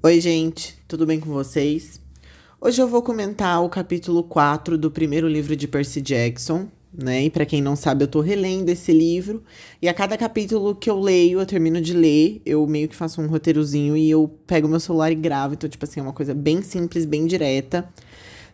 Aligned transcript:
Oi, 0.00 0.20
gente, 0.20 0.78
tudo 0.86 1.04
bem 1.04 1.18
com 1.18 1.28
vocês? 1.28 2.00
Hoje 2.60 2.80
eu 2.80 2.86
vou 2.86 3.02
comentar 3.02 3.60
o 3.64 3.68
capítulo 3.68 4.22
4 4.22 4.78
do 4.78 4.92
primeiro 4.92 5.26
livro 5.26 5.56
de 5.56 5.66
Percy 5.66 6.00
Jackson, 6.00 6.68
né? 6.94 7.24
E 7.24 7.30
para 7.30 7.44
quem 7.44 7.60
não 7.60 7.74
sabe, 7.74 8.04
eu 8.04 8.08
tô 8.08 8.20
relendo 8.20 8.68
esse 8.68 8.92
livro, 8.92 9.42
e 9.82 9.88
a 9.88 9.92
cada 9.92 10.16
capítulo 10.16 10.76
que 10.76 10.88
eu 10.88 11.00
leio, 11.00 11.40
eu 11.40 11.46
termino 11.46 11.80
de 11.80 11.94
ler, 11.94 12.40
eu 12.46 12.64
meio 12.64 12.88
que 12.88 12.94
faço 12.94 13.20
um 13.20 13.26
roteirozinho 13.26 13.96
e 13.96 14.08
eu 14.08 14.32
pego 14.46 14.68
meu 14.68 14.78
celular 14.78 15.10
e 15.10 15.16
gravo, 15.16 15.54
então 15.54 15.68
tipo 15.68 15.84
assim, 15.84 15.98
é 15.98 16.02
uma 16.04 16.12
coisa 16.12 16.32
bem 16.32 16.62
simples, 16.62 17.04
bem 17.04 17.26
direta, 17.26 17.88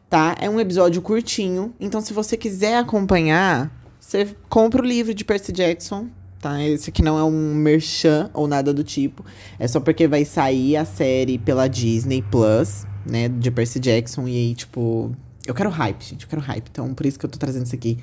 tá? 0.08 0.34
É 0.40 0.48
um 0.48 0.58
episódio 0.58 1.02
curtinho, 1.02 1.74
então 1.78 2.00
se 2.00 2.14
você 2.14 2.38
quiser 2.38 2.78
acompanhar, 2.78 3.70
você 4.00 4.34
compra 4.48 4.80
o 4.80 4.86
livro 4.86 5.12
de 5.12 5.26
Percy 5.26 5.52
Jackson, 5.52 6.08
tá? 6.44 6.62
Esse 6.62 6.90
aqui 6.90 7.02
não 7.02 7.18
é 7.18 7.24
um 7.24 7.54
merchan 7.54 8.30
ou 8.34 8.46
nada 8.46 8.74
do 8.74 8.84
tipo. 8.84 9.24
É 9.58 9.66
só 9.66 9.80
porque 9.80 10.06
vai 10.06 10.26
sair 10.26 10.76
a 10.76 10.84
série 10.84 11.38
pela 11.38 11.66
Disney 11.66 12.20
Plus, 12.20 12.86
né? 13.06 13.28
De 13.28 13.50
Percy 13.50 13.80
Jackson. 13.80 14.28
E 14.28 14.36
aí, 14.36 14.54
tipo. 14.54 15.10
Eu 15.46 15.54
quero 15.54 15.70
hype, 15.70 16.02
gente. 16.02 16.24
Eu 16.24 16.28
quero 16.28 16.42
hype. 16.42 16.68
Então, 16.70 16.92
por 16.92 17.06
isso 17.06 17.18
que 17.18 17.24
eu 17.24 17.30
tô 17.30 17.38
trazendo 17.38 17.64
isso 17.64 17.74
aqui 17.74 17.98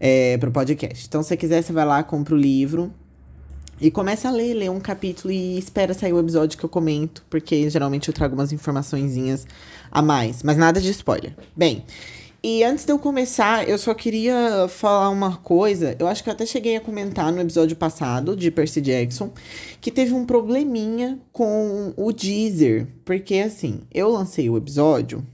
é, 0.00 0.36
pro 0.38 0.50
podcast. 0.50 1.06
Então, 1.06 1.22
se 1.22 1.28
você 1.28 1.36
quiser, 1.36 1.62
você 1.62 1.72
vai 1.72 1.84
lá, 1.84 2.02
compra 2.02 2.34
o 2.34 2.38
livro. 2.38 2.92
E 3.80 3.92
começa 3.92 4.26
a 4.28 4.32
ler, 4.32 4.54
lê 4.54 4.68
um 4.68 4.80
capítulo 4.80 5.32
e 5.32 5.56
espera 5.56 5.94
sair 5.94 6.12
o 6.12 6.18
episódio 6.18 6.58
que 6.58 6.64
eu 6.64 6.68
comento, 6.68 7.24
porque 7.30 7.70
geralmente 7.70 8.08
eu 8.08 8.14
trago 8.14 8.34
umas 8.34 8.50
informaçõezinhas 8.50 9.46
a 9.88 10.02
mais, 10.02 10.42
mas 10.42 10.56
nada 10.56 10.80
de 10.80 10.90
spoiler. 10.90 11.32
Bem, 11.56 11.84
e 12.42 12.62
antes 12.62 12.84
de 12.84 12.92
eu 12.92 12.98
começar, 12.98 13.68
eu 13.68 13.76
só 13.76 13.92
queria 13.92 14.68
falar 14.68 15.10
uma 15.10 15.36
coisa. 15.38 15.96
Eu 15.98 16.06
acho 16.06 16.22
que 16.22 16.28
eu 16.28 16.32
até 16.32 16.46
cheguei 16.46 16.76
a 16.76 16.80
comentar 16.80 17.32
no 17.32 17.40
episódio 17.40 17.76
passado 17.76 18.36
de 18.36 18.50
Percy 18.50 18.80
Jackson 18.80 19.32
que 19.80 19.90
teve 19.90 20.14
um 20.14 20.24
probleminha 20.24 21.18
com 21.32 21.92
o 21.96 22.12
Deezer. 22.12 22.86
Porque 23.04 23.36
assim, 23.36 23.80
eu 23.92 24.08
lancei 24.08 24.48
o 24.48 24.56
episódio 24.56 25.26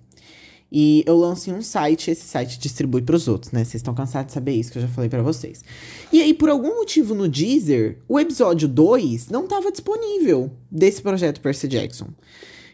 e 0.73 1.05
eu 1.07 1.17
lancei 1.17 1.53
um 1.53 1.63
site, 1.63 2.11
esse 2.11 2.27
site 2.27 2.59
distribui 2.59 3.03
para 3.03 3.15
os 3.15 3.29
outros, 3.29 3.53
né? 3.53 3.61
Vocês 3.61 3.77
estão 3.77 3.95
cansados 3.95 4.29
de 4.29 4.33
saber 4.33 4.53
isso 4.53 4.73
que 4.73 4.79
eu 4.79 4.83
já 4.83 4.89
falei 4.89 5.09
para 5.09 5.23
vocês. 5.23 5.63
E 6.11 6.21
aí, 6.21 6.33
por 6.33 6.49
algum 6.49 6.75
motivo 6.75 7.15
no 7.15 7.29
Deezer, 7.29 7.99
o 8.09 8.19
episódio 8.19 8.67
2 8.67 9.29
não 9.29 9.45
estava 9.45 9.71
disponível 9.71 10.51
desse 10.71 11.03
projeto 11.03 11.41
Percy 11.41 11.69
Jackson. 11.69 12.09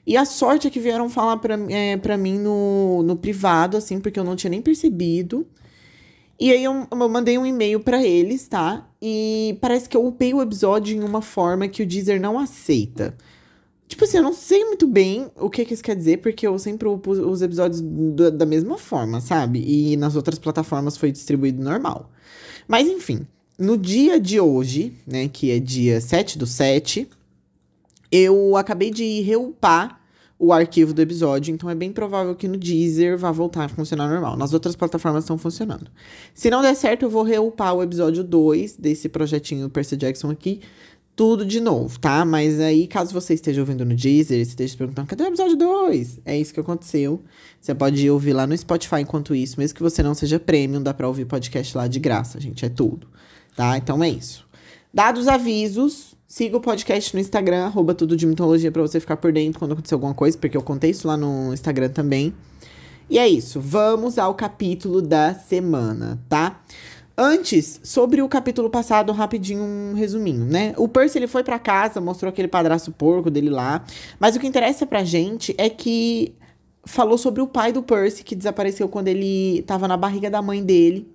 E 0.06 0.16
a 0.16 0.24
sorte 0.24 0.66
é 0.66 0.70
que 0.70 0.80
vieram 0.80 1.08
falar 1.08 1.36
pra, 1.36 1.54
é, 1.68 2.16
mim 2.16 2.38
no, 2.38 3.02
no 3.02 3.16
privado, 3.16 3.76
assim, 3.76 4.00
porque 4.00 4.18
eu 4.18 4.24
não 4.24 4.36
tinha 4.36 4.50
nem 4.50 4.62
percebido. 4.62 5.46
E 6.38 6.50
aí 6.50 6.64
eu, 6.64 6.86
eu 6.90 7.08
mandei 7.08 7.36
um 7.36 7.44
e-mail 7.44 7.80
para 7.80 8.02
eles, 8.02 8.48
tá? 8.48 8.88
E 9.00 9.58
parece 9.60 9.88
que 9.88 9.96
eu 9.96 10.06
upei 10.06 10.32
o 10.32 10.40
episódio 10.40 10.96
em 10.96 11.04
uma 11.04 11.20
forma 11.20 11.68
que 11.68 11.82
o 11.82 11.86
Deezer 11.86 12.20
não 12.20 12.38
aceita. 12.38 13.14
Tipo 13.86 14.04
assim, 14.04 14.18
eu 14.18 14.22
não 14.22 14.32
sei 14.32 14.64
muito 14.64 14.86
bem 14.86 15.30
o 15.36 15.50
que, 15.50 15.64
que 15.64 15.74
isso 15.74 15.82
quer 15.82 15.96
dizer, 15.96 16.18
porque 16.18 16.46
eu 16.46 16.58
sempre 16.58 16.88
upo 16.88 17.10
os 17.10 17.42
episódios 17.42 17.80
do, 17.80 18.30
da 18.30 18.46
mesma 18.46 18.78
forma, 18.78 19.20
sabe? 19.20 19.62
E 19.66 19.96
nas 19.96 20.16
outras 20.16 20.38
plataformas 20.38 20.96
foi 20.96 21.10
distribuído 21.10 21.62
normal. 21.62 22.08
Mas 22.66 22.88
enfim, 22.88 23.26
no 23.58 23.76
dia 23.76 24.18
de 24.18 24.40
hoje, 24.40 24.94
né, 25.06 25.28
que 25.28 25.50
é 25.50 25.58
dia 25.58 26.00
7 26.00 26.38
do 26.38 26.46
7, 26.46 27.06
eu 28.10 28.56
acabei 28.56 28.90
de 28.90 29.20
reupar 29.20 30.00
o 30.38 30.54
arquivo 30.54 30.94
do 30.94 31.02
episódio, 31.02 31.52
então 31.52 31.68
é 31.68 31.74
bem 31.74 31.92
provável 31.92 32.34
que 32.34 32.48
no 32.48 32.56
Deezer 32.56 33.18
vá 33.18 33.30
voltar 33.30 33.64
a 33.66 33.68
funcionar 33.68 34.08
normal. 34.08 34.38
Nas 34.38 34.54
outras 34.54 34.74
plataformas 34.74 35.24
estão 35.24 35.36
funcionando. 35.36 35.90
Se 36.32 36.48
não 36.48 36.62
der 36.62 36.74
certo, 36.74 37.02
eu 37.02 37.10
vou 37.10 37.22
reupar 37.22 37.74
o 37.74 37.82
episódio 37.82 38.24
2 38.24 38.78
desse 38.78 39.06
projetinho 39.10 39.68
Percy 39.68 39.98
Jackson 39.98 40.30
aqui, 40.30 40.62
tudo 41.14 41.44
de 41.44 41.60
novo, 41.60 42.00
tá? 42.00 42.24
Mas 42.24 42.58
aí, 42.58 42.86
caso 42.86 43.12
você 43.12 43.34
esteja 43.34 43.60
ouvindo 43.60 43.84
no 43.84 43.94
Deezer 43.94 44.40
esteja 44.40 44.72
se 44.72 44.78
perguntando, 44.78 45.06
cadê 45.06 45.24
o 45.24 45.26
episódio 45.26 45.56
2? 45.56 46.20
É 46.24 46.38
isso 46.38 46.54
que 46.54 46.60
aconteceu. 46.60 47.22
Você 47.60 47.74
pode 47.74 48.08
ouvir 48.08 48.32
lá 48.32 48.46
no 48.46 48.56
Spotify 48.56 49.00
enquanto 49.02 49.34
isso, 49.34 49.60
mesmo 49.60 49.76
que 49.76 49.82
você 49.82 50.02
não 50.02 50.14
seja 50.14 50.40
premium, 50.40 50.82
dá 50.82 50.94
pra 50.94 51.06
ouvir 51.06 51.26
podcast 51.26 51.76
lá 51.76 51.86
de 51.86 52.00
graça, 52.00 52.40
gente, 52.40 52.64
é 52.64 52.70
tudo, 52.70 53.06
tá? 53.54 53.76
Então 53.76 54.02
é 54.02 54.08
isso. 54.08 54.48
Dados 54.94 55.28
avisos, 55.28 56.16
Siga 56.30 56.58
o 56.58 56.60
podcast 56.60 57.12
no 57.12 57.20
Instagram, 57.20 57.64
arroba 57.64 57.92
tudo 57.92 58.16
de 58.16 58.24
mitologia, 58.24 58.70
pra 58.70 58.80
você 58.80 59.00
ficar 59.00 59.16
por 59.16 59.32
dentro 59.32 59.58
quando 59.58 59.72
acontecer 59.72 59.94
alguma 59.94 60.14
coisa, 60.14 60.38
porque 60.38 60.56
eu 60.56 60.62
contei 60.62 60.90
isso 60.90 61.08
lá 61.08 61.16
no 61.16 61.52
Instagram 61.52 61.88
também. 61.88 62.32
E 63.10 63.18
é 63.18 63.26
isso, 63.26 63.60
vamos 63.60 64.16
ao 64.16 64.32
capítulo 64.36 65.02
da 65.02 65.34
semana, 65.34 66.20
tá? 66.28 66.62
Antes, 67.18 67.80
sobre 67.82 68.22
o 68.22 68.28
capítulo 68.28 68.70
passado, 68.70 69.10
rapidinho 69.10 69.60
um 69.60 69.92
resuminho, 69.94 70.44
né? 70.44 70.72
O 70.76 70.86
Percy 70.86 71.18
ele 71.18 71.26
foi 71.26 71.42
para 71.42 71.58
casa, 71.58 72.00
mostrou 72.00 72.28
aquele 72.28 72.46
padraço 72.46 72.92
porco 72.92 73.28
dele 73.28 73.50
lá, 73.50 73.84
mas 74.20 74.36
o 74.36 74.38
que 74.38 74.46
interessa 74.46 74.86
pra 74.86 75.02
gente 75.02 75.52
é 75.58 75.68
que 75.68 76.32
falou 76.84 77.18
sobre 77.18 77.42
o 77.42 77.46
pai 77.48 77.72
do 77.72 77.82
Percy 77.82 78.22
que 78.22 78.36
desapareceu 78.36 78.88
quando 78.88 79.08
ele 79.08 79.62
tava 79.62 79.88
na 79.88 79.96
barriga 79.96 80.30
da 80.30 80.40
mãe 80.40 80.62
dele 80.62 81.12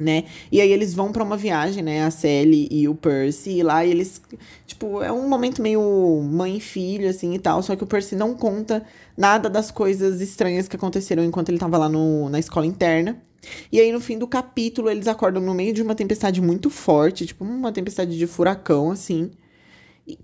né? 0.00 0.24
E 0.50 0.60
aí 0.60 0.72
eles 0.72 0.94
vão 0.94 1.12
para 1.12 1.22
uma 1.22 1.36
viagem, 1.36 1.82
né? 1.82 2.02
A 2.02 2.10
Sally 2.10 2.68
e 2.70 2.88
o 2.88 2.94
Percy, 2.94 3.58
e 3.58 3.62
lá 3.62 3.84
eles, 3.84 4.20
tipo, 4.66 5.02
é 5.02 5.12
um 5.12 5.28
momento 5.28 5.60
meio 5.60 6.22
mãe 6.22 6.56
e 6.56 6.60
filho, 6.60 7.08
assim, 7.08 7.34
e 7.34 7.38
tal, 7.38 7.62
só 7.62 7.76
que 7.76 7.84
o 7.84 7.86
Percy 7.86 8.16
não 8.16 8.34
conta 8.34 8.82
nada 9.16 9.50
das 9.50 9.70
coisas 9.70 10.20
estranhas 10.20 10.66
que 10.66 10.76
aconteceram 10.76 11.22
enquanto 11.22 11.50
ele 11.50 11.58
tava 11.58 11.76
lá 11.76 11.88
no, 11.88 12.28
na 12.30 12.38
escola 12.38 12.66
interna. 12.66 13.20
E 13.70 13.80
aí, 13.80 13.90
no 13.92 14.00
fim 14.00 14.18
do 14.18 14.26
capítulo, 14.26 14.90
eles 14.90 15.08
acordam 15.08 15.42
no 15.42 15.54
meio 15.54 15.72
de 15.72 15.82
uma 15.82 15.94
tempestade 15.94 16.40
muito 16.40 16.70
forte, 16.70 17.26
tipo, 17.26 17.44
uma 17.44 17.72
tempestade 17.72 18.16
de 18.16 18.26
furacão, 18.26 18.90
assim, 18.90 19.30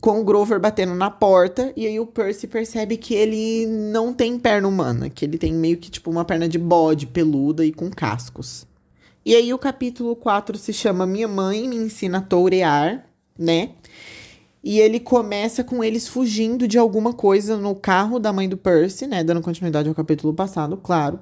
com 0.00 0.20
o 0.20 0.25
Grover 0.25 0.60
batendo 0.60 0.94
na 0.94 1.10
porta, 1.10 1.72
e 1.76 1.87
aí 1.87 1.98
o 2.00 2.06
Percy 2.06 2.47
percebe 2.47 2.97
que 2.97 3.14
ele 3.14 3.66
não 3.66 4.12
tem 4.12 4.38
perna 4.38 4.69
humana, 4.69 5.08
que 5.08 5.25
ele 5.25 5.38
tem 5.38 5.53
meio 5.53 5.76
que, 5.76 5.91
tipo, 5.91 6.10
uma 6.10 6.25
perna 6.25 6.48
de 6.48 6.58
bode 6.58 7.06
peluda 7.06 7.64
e 7.64 7.72
com 7.72 7.91
cascos. 7.91 8.66
E 9.26 9.34
aí 9.34 9.53
o 9.53 9.59
capítulo 9.59 10.14
4 10.14 10.56
se 10.56 10.72
chama 10.72 11.04
Minha 11.04 11.26
Mãe 11.26 11.69
Me 11.69 11.75
Ensina 11.75 12.19
a 12.19 12.20
Tourear, 12.20 13.06
né? 13.37 13.70
E 14.62 14.78
ele 14.78 15.00
começa 15.00 15.64
com 15.64 15.82
eles 15.82 16.06
fugindo 16.06 16.69
de 16.69 16.78
alguma 16.78 17.12
coisa 17.12 17.56
no 17.56 17.75
carro 17.75 18.20
da 18.20 18.32
mãe 18.32 18.48
do 18.48 18.56
Percy, 18.56 19.04
né? 19.04 19.25
Dando 19.25 19.41
continuidade 19.41 19.88
ao 19.88 19.97
capítulo 19.97 20.32
passado, 20.32 20.76
claro. 20.76 21.19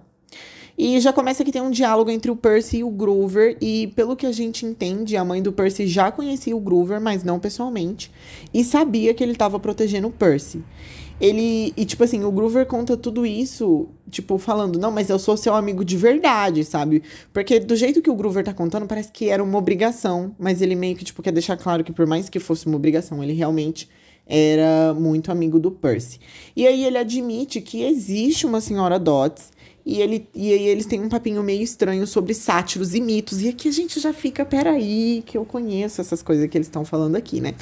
E 0.77 1.01
já 1.01 1.15
começa 1.15 1.43
que 1.43 1.51
tem 1.51 1.63
um 1.63 1.71
diálogo 1.71 2.11
entre 2.11 2.31
o 2.31 2.37
Percy 2.37 2.79
e 2.79 2.85
o 2.85 2.91
Groover. 2.91 3.57
E 3.59 3.87
pelo 3.97 4.17
que 4.17 4.27
a 4.27 4.33
gente 4.33 4.67
entende, 4.67 5.17
a 5.17 5.25
mãe 5.25 5.41
do 5.41 5.51
Percy 5.51 5.87
já 5.87 6.13
conhecia 6.13 6.55
o 6.55 6.61
Groover, 6.61 7.01
mas 7.01 7.25
não 7.25 7.41
pessoalmente. 7.41 8.13
E 8.53 8.63
sabia 8.63 9.15
que 9.15 9.25
ele 9.25 9.33
estava 9.33 9.59
protegendo 9.59 10.09
o 10.09 10.13
Percy. 10.13 10.63
Ele. 11.21 11.73
E, 11.77 11.85
tipo 11.85 12.03
assim, 12.05 12.25
o 12.25 12.33
Groover 12.33 12.67
conta 12.67 12.97
tudo 12.97 13.25
isso, 13.25 13.89
tipo, 14.11 14.37
falando, 14.39 14.79
não, 14.79 14.91
mas 14.91 15.09
eu 15.09 15.19
sou 15.19 15.37
seu 15.37 15.55
amigo 15.55 15.85
de 15.85 15.97
verdade, 15.97 16.65
sabe? 16.65 17.03
Porque 17.33 17.61
do 17.61 17.77
jeito 17.77 18.03
que 18.03 18.11
o 18.11 18.15
Groover 18.15 18.45
tá 18.45 18.53
contando, 18.53 18.87
parece 18.87 19.13
que 19.13 19.29
era 19.29 19.43
uma 19.43 19.59
obrigação. 19.59 20.35
Mas 20.39 20.61
ele 20.61 20.75
meio 20.75 20.97
que, 20.97 21.05
tipo, 21.05 21.23
quer 21.23 21.33
deixar 21.33 21.57
claro 21.57 21.85
que 21.85 21.93
por 21.93 22.07
mais 22.07 22.29
que 22.29 22.41
fosse 22.41 22.67
uma 22.67 22.77
obrigação, 22.77 23.23
ele 23.23 23.33
realmente 23.33 23.89
era 24.27 24.95
muito 24.95 25.31
amigo 25.31 25.59
do 25.59 25.71
Percy. 25.71 26.19
E 26.57 26.67
aí 26.67 26.85
ele 26.85 26.99
admite 26.99 27.61
que 27.61 27.83
existe 27.83 28.47
uma 28.47 28.61
senhora 28.61 28.99
Dots 28.99 29.53
e, 29.87 30.01
ele, 30.01 30.27
e 30.35 30.51
aí 30.53 30.67
eles 30.67 30.87
têm 30.87 31.01
um 31.03 31.09
papinho 31.11 31.43
meio 31.43 31.63
estranho 31.63 32.07
sobre 32.07 32.33
sátiros 32.33 32.95
e 32.95 33.01
mitos. 33.01 33.43
E 33.43 33.49
aqui 33.49 33.69
a 33.69 33.73
gente 33.73 34.01
já 34.01 34.15
fica, 34.15 34.45
peraí, 34.45 35.23
que 35.27 35.37
eu 35.37 35.45
conheço 35.45 36.01
essas 36.01 36.23
coisas 36.23 36.49
que 36.49 36.57
eles 36.57 36.67
estão 36.67 36.85
falando 36.87 37.17
aqui, 37.17 37.41
né? 37.41 37.55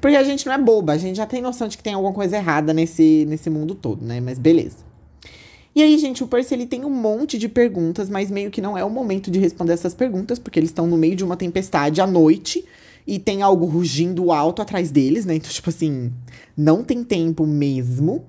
Porque 0.00 0.16
a 0.16 0.24
gente 0.24 0.44
não 0.46 0.52
é 0.52 0.58
boba, 0.58 0.94
a 0.94 0.98
gente 0.98 1.16
já 1.16 1.26
tem 1.26 1.40
noção 1.40 1.68
de 1.68 1.76
que 1.76 1.82
tem 1.82 1.94
alguma 1.94 2.12
coisa 2.12 2.36
errada 2.36 2.74
nesse, 2.74 3.24
nesse 3.28 3.48
mundo 3.48 3.76
todo, 3.76 4.04
né? 4.04 4.20
Mas 4.20 4.38
beleza. 4.38 4.88
E 5.72 5.82
aí, 5.82 5.96
gente, 5.98 6.24
o 6.24 6.26
Percy 6.26 6.54
ele 6.54 6.66
tem 6.66 6.84
um 6.84 6.90
monte 6.90 7.38
de 7.38 7.48
perguntas, 7.48 8.10
mas 8.10 8.28
meio 8.28 8.50
que 8.50 8.60
não 8.60 8.76
é 8.76 8.82
o 8.82 8.90
momento 8.90 9.30
de 9.30 9.38
responder 9.38 9.74
essas 9.74 9.94
perguntas, 9.94 10.36
porque 10.36 10.58
eles 10.58 10.70
estão 10.70 10.88
no 10.88 10.96
meio 10.96 11.14
de 11.14 11.22
uma 11.22 11.36
tempestade 11.36 12.00
à 12.00 12.06
noite 12.06 12.64
e 13.06 13.20
tem 13.20 13.42
algo 13.42 13.66
rugindo 13.66 14.32
alto 14.32 14.60
atrás 14.60 14.90
deles, 14.90 15.24
né? 15.24 15.36
Então, 15.36 15.48
tipo 15.48 15.70
assim, 15.70 16.12
não 16.56 16.82
tem 16.82 17.04
tempo 17.04 17.46
mesmo. 17.46 18.26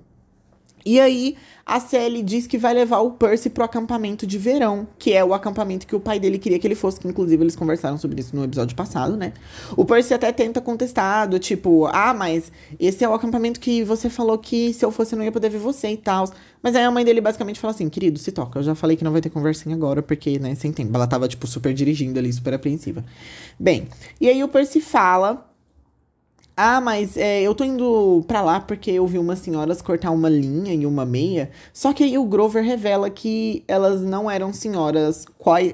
E 0.86 1.00
aí, 1.00 1.36
a 1.66 1.80
Sally 1.80 2.24
diz 2.24 2.48
que 2.48 2.58
vai 2.58 2.74
levar 2.74 3.00
o 3.00 3.12
Percy 3.12 3.50
pro 3.50 3.64
acampamento 3.64 4.26
de 4.26 4.38
verão, 4.38 4.88
que 4.98 5.14
é 5.14 5.24
o 5.24 5.34
acampamento 5.34 5.86
que 5.86 5.96
o 5.96 6.00
pai 6.00 6.20
dele 6.20 6.40
queria 6.40 6.58
que 6.58 6.66
ele 6.66 6.76
fosse, 6.76 7.00
que 7.00 7.08
inclusive 7.08 7.44
eles 7.44 7.56
conversaram 7.56 7.98
sobre 7.98 8.20
isso 8.22 8.36
no 8.36 8.44
episódio 8.44 8.76
passado, 8.76 9.16
né? 9.16 9.34
O 9.78 9.86
Percy 9.86 10.14
até 10.14 10.32
tenta 10.32 10.60
contestar, 10.60 11.30
do 11.30 11.38
tipo, 11.38 11.86
ah, 11.88 12.14
mas 12.14 12.52
esse 12.80 13.04
é 13.04 13.10
o 13.10 13.14
acampamento 13.14 13.60
que 13.60 13.84
você 13.84 14.10
falou 14.10 14.38
que 14.38 14.74
se 14.74 14.84
eu 14.84 14.92
fosse 14.92 15.14
eu 15.14 15.18
não 15.18 15.26
ia 15.26 15.32
poder 15.32 15.50
ver 15.50 15.60
você 15.60 15.90
e 15.90 15.98
tal. 15.98 16.26
Mas 16.62 16.76
aí 16.76 16.84
a 16.84 16.92
mãe 16.92 17.06
dele 17.06 17.22
basicamente 17.22 17.60
fala 17.60 17.74
assim, 17.74 17.88
querido, 17.88 18.20
se 18.20 18.32
toca, 18.32 18.60
eu 18.60 18.64
já 18.64 18.76
falei 18.76 18.98
que 18.98 19.04
não 19.04 19.12
vai 19.12 19.22
ter 19.22 19.30
conversinha 19.30 19.76
agora, 19.76 20.02
porque, 20.02 20.40
né, 20.40 20.56
sem 20.56 20.72
tempo. 20.72 20.92
Ela 20.94 21.08
tava, 21.08 21.28
tipo, 21.28 21.48
super 21.48 21.74
dirigindo 21.74 22.20
ali, 22.20 22.32
super 22.34 22.54
apreensiva. 22.54 23.06
Bem, 23.60 23.88
e 24.20 24.28
aí 24.28 24.44
o 24.44 24.48
Percy 24.48 24.82
fala 24.82 25.49
ah, 26.62 26.82
mas 26.82 27.16
é, 27.16 27.42
eu 27.42 27.56
tô 27.56 27.64
indo 27.64 28.22
pra 28.28 28.42
lá 28.42 28.60
porque 28.60 28.92
eu 28.92 29.08
vi 29.08 29.18
umas 29.18 29.40
senhoras 29.40 29.82
cortar 29.82 30.12
uma 30.12 30.28
linha 30.28 30.74
e 30.74 30.86
uma 30.86 31.06
meia. 31.06 31.52
Só 31.72 31.94
que 31.94 32.04
aí 32.04 32.18
o 32.18 32.26
Grover 32.26 32.62
revela 32.62 33.10
que 33.10 33.64
elas 33.66 34.02
não 34.02 34.30
eram 34.30 34.52
senhoras 34.52 35.26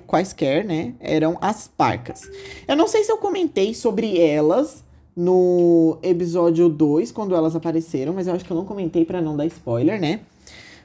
quaisquer, 0.06 0.64
né? 0.64 0.94
Eram 1.00 1.40
as 1.42 1.68
parcas. 1.68 2.30
Eu 2.68 2.76
não 2.76 2.88
sei 2.88 3.04
se 3.04 3.12
eu 3.12 3.18
comentei 3.18 3.74
sobre 3.74 4.20
elas 4.20 4.84
no 5.16 5.98
episódio 6.04 6.70
2, 6.70 7.12
quando 7.12 7.34
elas 7.34 7.56
apareceram, 7.56 8.14
mas 8.14 8.28
eu 8.28 8.36
acho 8.36 8.46
que 8.46 8.52
eu 8.52 8.58
não 8.58 8.66
comentei 8.66 9.04
para 9.06 9.20
não 9.20 9.36
dar 9.36 9.48
spoiler, 9.48 10.00
né? 10.00 10.20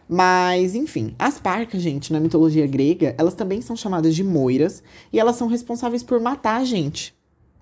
Mas, 0.08 0.74
enfim, 0.74 1.14
as 1.18 1.38
parcas, 1.38 1.82
gente, 1.82 2.10
na 2.10 2.20
mitologia 2.20 2.66
grega, 2.66 3.14
elas 3.18 3.34
também 3.34 3.60
são 3.60 3.76
chamadas 3.76 4.14
de 4.14 4.24
moiras 4.24 4.82
e 5.12 5.20
elas 5.20 5.36
são 5.36 5.46
responsáveis 5.46 6.02
por 6.02 6.18
matar 6.18 6.58
a 6.58 6.64
gente. 6.64 7.14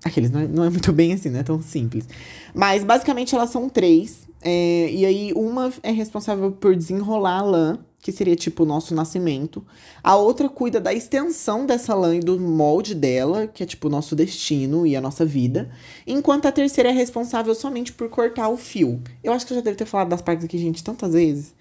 Aqueles 0.04 0.30
não 0.30 0.40
é, 0.40 0.48
não 0.48 0.64
é 0.64 0.70
muito 0.70 0.92
bem 0.92 1.12
assim, 1.12 1.30
não 1.30 1.40
é 1.40 1.42
tão 1.42 1.60
simples. 1.60 2.08
Mas 2.54 2.84
basicamente 2.84 3.34
elas 3.34 3.50
são 3.50 3.68
três. 3.68 4.28
É, 4.40 4.90
e 4.92 5.04
aí, 5.04 5.32
uma 5.34 5.72
é 5.82 5.90
responsável 5.90 6.52
por 6.52 6.76
desenrolar 6.76 7.38
a 7.38 7.42
lã, 7.42 7.78
que 7.98 8.12
seria 8.12 8.36
tipo 8.36 8.62
o 8.62 8.66
nosso 8.66 8.94
nascimento. 8.94 9.64
A 10.02 10.14
outra 10.14 10.48
cuida 10.48 10.80
da 10.80 10.94
extensão 10.94 11.66
dessa 11.66 11.94
lã 11.94 12.14
e 12.14 12.20
do 12.20 12.38
molde 12.38 12.94
dela, 12.94 13.48
que 13.48 13.64
é 13.64 13.66
tipo 13.66 13.88
o 13.88 13.90
nosso 13.90 14.14
destino 14.14 14.86
e 14.86 14.94
a 14.94 15.00
nossa 15.00 15.26
vida. 15.26 15.68
Enquanto 16.06 16.46
a 16.46 16.52
terceira 16.52 16.90
é 16.90 16.92
responsável 16.92 17.54
somente 17.54 17.92
por 17.92 18.08
cortar 18.08 18.48
o 18.48 18.56
fio. 18.56 19.02
Eu 19.22 19.32
acho 19.32 19.44
que 19.44 19.52
eu 19.52 19.56
já 19.56 19.62
devo 19.62 19.76
ter 19.76 19.86
falado 19.86 20.08
das 20.08 20.22
partes 20.22 20.44
aqui, 20.44 20.56
gente, 20.56 20.84
tantas 20.84 21.12
vezes 21.12 21.57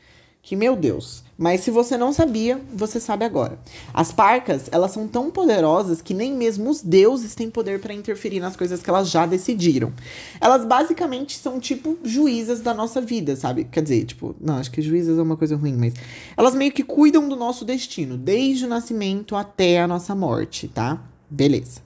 que, 0.47 0.55
meu 0.55 0.77
Deus. 0.77 1.25
Mas 1.37 1.59
se 1.59 1.69
você 1.69 1.97
não 1.97 2.13
sabia, 2.13 2.61
você 2.73 3.01
sabe 3.01 3.25
agora. 3.25 3.59
As 3.93 4.13
parcas, 4.13 4.69
elas 4.71 4.91
são 4.91 5.05
tão 5.05 5.29
poderosas 5.29 6.01
que 6.01 6.13
nem 6.13 6.33
mesmo 6.33 6.69
os 6.69 6.81
deuses 6.81 7.35
têm 7.35 7.49
poder 7.49 7.81
para 7.81 7.93
interferir 7.93 8.39
nas 8.39 8.55
coisas 8.55 8.81
que 8.81 8.89
elas 8.89 9.09
já 9.09 9.25
decidiram. 9.25 9.91
Elas 10.39 10.63
basicamente 10.63 11.37
são 11.37 11.59
tipo 11.59 11.97
juízas 12.01 12.61
da 12.61 12.73
nossa 12.73 13.01
vida, 13.01 13.35
sabe? 13.35 13.65
Quer 13.65 13.83
dizer, 13.83 14.05
tipo, 14.05 14.37
não, 14.39 14.55
acho 14.55 14.71
que 14.71 14.81
juízas 14.81 15.19
é 15.19 15.21
uma 15.21 15.35
coisa 15.35 15.57
ruim, 15.57 15.75
mas 15.75 15.93
elas 16.37 16.55
meio 16.55 16.71
que 16.71 16.81
cuidam 16.81 17.27
do 17.27 17.35
nosso 17.35 17.65
destino, 17.65 18.15
desde 18.15 18.63
o 18.63 18.69
nascimento 18.69 19.35
até 19.35 19.81
a 19.81 19.87
nossa 19.87 20.15
morte, 20.15 20.69
tá? 20.69 21.03
Beleza. 21.29 21.81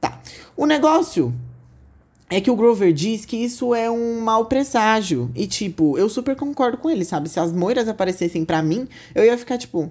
Tá. 0.00 0.18
O 0.56 0.64
negócio 0.64 1.34
é 2.30 2.40
que 2.40 2.50
o 2.50 2.56
Grover 2.56 2.92
diz 2.92 3.24
que 3.24 3.36
isso 3.36 3.74
é 3.74 3.90
um 3.90 4.20
mau 4.20 4.46
presságio. 4.46 5.30
E, 5.34 5.46
tipo, 5.46 5.96
eu 5.96 6.08
super 6.08 6.36
concordo 6.36 6.78
com 6.78 6.90
ele, 6.90 7.04
sabe? 7.04 7.28
Se 7.28 7.40
as 7.40 7.52
moiras 7.52 7.88
aparecessem 7.88 8.44
para 8.44 8.62
mim, 8.62 8.86
eu 9.14 9.24
ia 9.24 9.38
ficar, 9.38 9.56
tipo, 9.56 9.90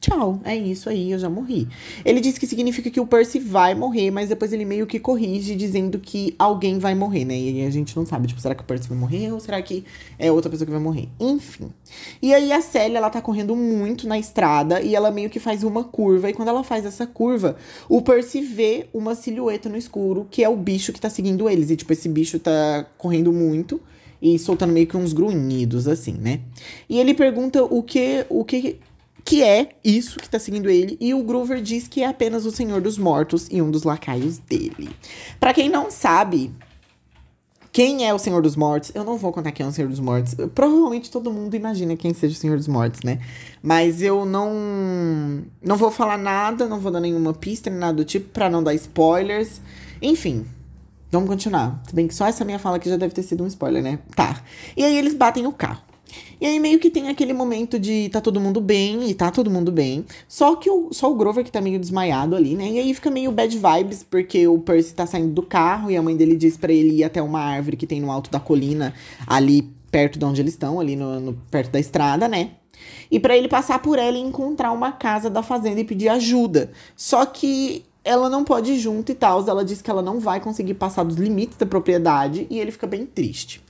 tchau, 0.00 0.40
é 0.44 0.54
isso 0.54 0.88
aí, 0.88 1.10
eu 1.10 1.18
já 1.18 1.28
morri. 1.28 1.66
Ele 2.04 2.20
diz 2.20 2.38
que 2.38 2.46
significa 2.46 2.90
que 2.90 3.00
o 3.00 3.06
Percy 3.06 3.38
vai 3.38 3.74
morrer, 3.74 4.10
mas 4.10 4.28
depois 4.28 4.52
ele 4.52 4.64
meio 4.64 4.86
que 4.86 5.00
corrige 5.00 5.54
dizendo 5.54 5.98
que 5.98 6.34
alguém 6.38 6.78
vai 6.78 6.94
morrer, 6.94 7.24
né? 7.24 7.36
E 7.36 7.64
a 7.64 7.70
gente 7.70 7.96
não 7.96 8.06
sabe, 8.06 8.28
tipo, 8.28 8.40
será 8.40 8.54
que 8.54 8.62
o 8.62 8.66
Percy 8.66 8.88
vai 8.88 8.98
morrer 8.98 9.32
ou 9.32 9.40
será 9.40 9.60
que 9.60 9.84
é 10.18 10.30
outra 10.30 10.50
pessoa 10.50 10.66
que 10.66 10.72
vai 10.72 10.80
morrer? 10.80 11.08
Enfim. 11.18 11.72
E 12.20 12.32
aí 12.32 12.52
a 12.52 12.60
Célia, 12.60 12.98
ela 12.98 13.10
tá 13.10 13.20
correndo 13.20 13.56
muito 13.56 14.06
na 14.06 14.18
estrada 14.18 14.80
e 14.80 14.94
ela 14.94 15.10
meio 15.10 15.30
que 15.30 15.40
faz 15.40 15.64
uma 15.64 15.82
curva, 15.82 16.30
e 16.30 16.32
quando 16.32 16.48
ela 16.48 16.62
faz 16.62 16.84
essa 16.84 17.06
curva, 17.06 17.56
o 17.88 18.02
Percy 18.02 18.40
vê 18.40 18.86
uma 18.92 19.14
silhueta 19.14 19.68
no 19.68 19.76
escuro, 19.76 20.26
que 20.30 20.44
é 20.44 20.48
o 20.48 20.56
bicho 20.56 20.92
que 20.92 21.00
tá 21.00 21.10
seguindo 21.10 21.48
eles. 21.48 21.70
E, 21.70 21.76
tipo, 21.76 21.92
esse 21.92 22.08
bicho 22.08 22.38
tá 22.38 22.86
correndo 22.98 23.32
muito 23.32 23.80
e 24.20 24.38
soltando 24.38 24.72
meio 24.72 24.86
que 24.86 24.96
uns 24.96 25.12
grunhidos, 25.12 25.86
assim, 25.88 26.12
né? 26.12 26.40
E 26.88 26.98
ele 26.98 27.14
pergunta 27.14 27.62
o 27.64 27.82
que, 27.82 28.24
o 28.28 28.44
que 28.44 28.78
que 29.26 29.42
é 29.42 29.70
isso 29.84 30.20
que 30.20 30.30
tá 30.30 30.38
seguindo 30.38 30.70
ele, 30.70 30.96
e 31.00 31.12
o 31.12 31.22
Groover 31.24 31.60
diz 31.60 31.88
que 31.88 32.00
é 32.00 32.06
apenas 32.06 32.46
o 32.46 32.52
Senhor 32.52 32.80
dos 32.80 32.96
Mortos 32.96 33.48
e 33.50 33.60
um 33.60 33.72
dos 33.72 33.82
lacaios 33.82 34.38
dele. 34.38 34.88
Para 35.40 35.52
quem 35.52 35.68
não 35.68 35.90
sabe, 35.90 36.54
quem 37.72 38.06
é 38.06 38.14
o 38.14 38.20
Senhor 38.20 38.40
dos 38.40 38.54
Mortos? 38.54 38.92
Eu 38.94 39.02
não 39.02 39.18
vou 39.18 39.32
contar 39.32 39.50
quem 39.50 39.66
é 39.66 39.68
o 39.68 39.72
Senhor 39.72 39.88
dos 39.88 39.98
Mortos. 39.98 40.36
Provavelmente 40.54 41.10
todo 41.10 41.32
mundo 41.32 41.56
imagina 41.56 41.96
quem 41.96 42.14
seja 42.14 42.34
o 42.34 42.38
Senhor 42.38 42.56
dos 42.56 42.68
Mortos, 42.68 43.02
né? 43.02 43.18
Mas 43.60 44.00
eu 44.00 44.24
não 44.24 45.42
não 45.60 45.76
vou 45.76 45.90
falar 45.90 46.16
nada, 46.16 46.68
não 46.68 46.78
vou 46.78 46.92
dar 46.92 47.00
nenhuma 47.00 47.34
pista 47.34 47.68
nem 47.68 47.80
nada 47.80 47.94
do 47.94 48.04
tipo 48.04 48.28
para 48.28 48.48
não 48.48 48.62
dar 48.62 48.74
spoilers. 48.74 49.60
Enfim, 50.00 50.46
vamos 51.10 51.28
continuar. 51.28 51.82
Se 51.88 51.94
bem 51.96 52.06
que 52.06 52.14
só 52.14 52.28
essa 52.28 52.44
minha 52.44 52.60
fala 52.60 52.76
aqui 52.76 52.88
já 52.88 52.96
deve 52.96 53.12
ter 53.12 53.24
sido 53.24 53.42
um 53.42 53.48
spoiler, 53.48 53.82
né? 53.82 53.98
Tá. 54.14 54.40
E 54.76 54.84
aí 54.84 54.96
eles 54.96 55.14
batem 55.14 55.48
o 55.48 55.52
carro. 55.52 55.85
E 56.40 56.46
aí 56.46 56.60
meio 56.60 56.78
que 56.78 56.90
tem 56.90 57.08
aquele 57.08 57.32
momento 57.32 57.78
de 57.78 58.08
tá 58.10 58.20
todo 58.20 58.40
mundo 58.40 58.60
bem, 58.60 59.08
e 59.08 59.14
tá 59.14 59.30
todo 59.30 59.50
mundo 59.50 59.72
bem. 59.72 60.04
Só 60.28 60.56
que 60.56 60.70
o, 60.70 60.92
só 60.92 61.10
o 61.10 61.14
Grover 61.14 61.44
que 61.44 61.50
tá 61.50 61.60
meio 61.60 61.78
desmaiado 61.78 62.36
ali, 62.36 62.54
né? 62.54 62.68
E 62.68 62.78
aí 62.78 62.94
fica 62.94 63.10
meio 63.10 63.32
bad 63.32 63.56
vibes, 63.56 64.02
porque 64.02 64.46
o 64.46 64.58
Percy 64.58 64.94
tá 64.94 65.06
saindo 65.06 65.32
do 65.32 65.42
carro 65.42 65.90
e 65.90 65.96
a 65.96 66.02
mãe 66.02 66.16
dele 66.16 66.36
diz 66.36 66.56
para 66.56 66.72
ele 66.72 66.96
ir 66.96 67.04
até 67.04 67.22
uma 67.22 67.40
árvore 67.40 67.76
que 67.76 67.86
tem 67.86 68.00
no 68.00 68.10
alto 68.10 68.30
da 68.30 68.38
colina, 68.38 68.94
ali 69.26 69.70
perto 69.90 70.18
de 70.18 70.24
onde 70.24 70.40
eles 70.42 70.52
estão, 70.52 70.78
ali 70.78 70.94
no, 70.94 71.20
no 71.20 71.32
perto 71.50 71.70
da 71.70 71.80
estrada, 71.80 72.28
né? 72.28 72.50
E 73.10 73.18
para 73.18 73.36
ele 73.36 73.48
passar 73.48 73.78
por 73.78 73.98
ela 73.98 74.16
e 74.16 74.20
encontrar 74.20 74.72
uma 74.72 74.92
casa 74.92 75.30
da 75.30 75.42
fazenda 75.42 75.80
e 75.80 75.84
pedir 75.84 76.08
ajuda. 76.08 76.70
Só 76.94 77.24
que 77.24 77.84
ela 78.04 78.30
não 78.30 78.44
pode 78.44 78.72
ir 78.72 78.78
junto 78.78 79.10
e 79.10 79.14
tal. 79.14 79.44
Ela 79.48 79.64
diz 79.64 79.82
que 79.82 79.90
ela 79.90 80.02
não 80.02 80.20
vai 80.20 80.40
conseguir 80.40 80.74
passar 80.74 81.02
dos 81.02 81.16
limites 81.16 81.56
da 81.56 81.66
propriedade 81.66 82.46
e 82.48 82.58
ele 82.58 82.70
fica 82.70 82.86
bem 82.86 83.04
triste. 83.04 83.60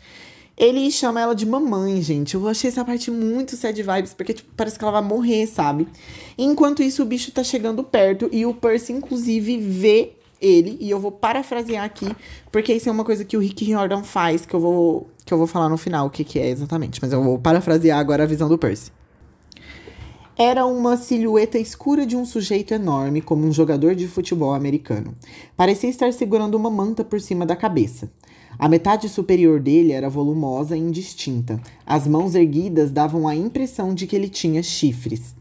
Ele 0.57 0.91
chama 0.91 1.21
ela 1.21 1.35
de 1.35 1.45
mamãe, 1.45 2.01
gente. 2.01 2.35
Eu 2.35 2.49
achei 2.49 2.71
essa 2.71 2.85
parte 2.85 3.11
muito 3.11 3.57
sad 3.57 3.81
vibes, 3.83 4.15
porque 4.15 4.33
tipo, 4.33 4.51
parece 4.57 4.79
que 4.79 4.85
ela 4.85 4.93
vai 4.93 5.03
morrer, 5.03 5.47
sabe? 5.47 5.87
Enquanto 6.39 6.83
isso, 6.83 7.03
o 7.03 7.07
bicho 7.07 7.31
tá 7.31 7.45
chegando 7.45 7.85
perto 7.85 8.29
e 8.33 8.47
o 8.47 8.55
Percy, 8.55 8.93
inclusive, 8.93 9.59
vê 9.59 10.13
ele. 10.41 10.79
E 10.81 10.91
eu 10.91 10.99
vou 10.99 11.13
parafrasear 11.13 11.85
aqui, 11.85 12.09
porque 12.51 12.73
isso 12.73 12.89
é 12.89 12.93
uma 12.93 13.05
coisa 13.05 13.25
que 13.25 13.37
o 13.37 13.41
Rick 13.41 13.65
Riordan 13.65 14.03
faz, 14.03 14.47
que 14.47 14.55
eu 14.55 14.61
vou, 14.61 15.11
que 15.27 15.35
eu 15.35 15.39
vou 15.39 15.47
falar 15.47 15.69
no 15.69 15.77
final 15.77 16.07
o 16.07 16.11
que, 16.11 16.25
que 16.25 16.39
é 16.39 16.49
exatamente. 16.49 17.01
Mas 17.03 17.13
eu 17.13 17.23
vou 17.23 17.39
parafrasear 17.39 17.99
agora 17.99 18.23
a 18.23 18.27
visão 18.27 18.49
do 18.49 18.57
Percy. 18.57 18.91
Era 20.39 20.67
uma 20.67 20.99
silhueta 20.99 21.59
escura 21.59 22.05
de 22.05 22.15
um 22.15 22.27
sujeito 22.27 22.75
enorme, 22.75 23.23
como 23.23 23.47
um 23.47 23.53
jogador 23.53 23.95
de 23.95 24.07
futebol 24.07 24.53
americano. 24.53 25.17
Parecia 25.57 25.89
estar 25.89 26.13
segurando 26.13 26.57
uma 26.57 26.69
manta 26.69 27.03
por 27.03 27.19
cima 27.23 27.47
da 27.47 27.57
cabeça. 27.57 28.11
A 28.59 28.69
metade 28.69 29.09
superior 29.09 29.61
dele 29.61 29.93
era 29.93 30.11
volumosa 30.11 30.77
e 30.77 30.81
indistinta. 30.81 31.59
As 31.87 32.07
mãos 32.07 32.35
erguidas 32.35 32.91
davam 32.91 33.27
a 33.27 33.35
impressão 33.35 33.95
de 33.95 34.07
que 34.07 34.15
ele 34.15 34.29
tinha 34.29 34.63
chifres. 34.63 35.35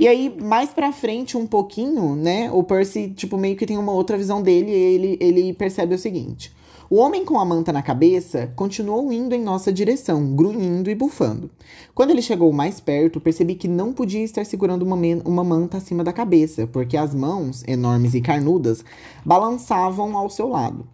E 0.00 0.08
aí, 0.08 0.34
mais 0.40 0.70
pra 0.70 0.92
frente, 0.92 1.36
um 1.36 1.46
pouquinho, 1.46 2.16
né? 2.16 2.50
O 2.50 2.62
Percy, 2.62 3.12
tipo, 3.14 3.36
meio 3.36 3.54
que 3.54 3.66
tem 3.66 3.76
uma 3.76 3.92
outra 3.92 4.16
visão 4.16 4.40
dele 4.40 4.70
e 4.70 4.74
ele, 4.74 5.18
ele 5.20 5.52
percebe 5.52 5.94
o 5.94 5.98
seguinte. 5.98 6.56
O 6.90 6.96
homem 6.96 7.22
com 7.22 7.38
a 7.38 7.44
manta 7.44 7.70
na 7.70 7.82
cabeça 7.82 8.50
continuou 8.56 9.12
indo 9.12 9.34
em 9.34 9.42
nossa 9.42 9.70
direção, 9.70 10.34
grunhindo 10.34 10.88
e 10.88 10.94
bufando. 10.94 11.50
Quando 11.94 12.12
ele 12.12 12.22
chegou 12.22 12.50
mais 12.50 12.80
perto, 12.80 13.20
percebi 13.20 13.56
que 13.56 13.68
não 13.68 13.92
podia 13.92 14.24
estar 14.24 14.46
segurando 14.46 14.84
uma, 14.84 14.96
uma 15.26 15.44
manta 15.44 15.76
acima 15.76 16.02
da 16.02 16.14
cabeça, 16.14 16.66
porque 16.66 16.96
as 16.96 17.14
mãos, 17.14 17.62
enormes 17.68 18.14
e 18.14 18.22
carnudas, 18.22 18.82
balançavam 19.22 20.16
ao 20.16 20.30
seu 20.30 20.48
lado. 20.48 20.86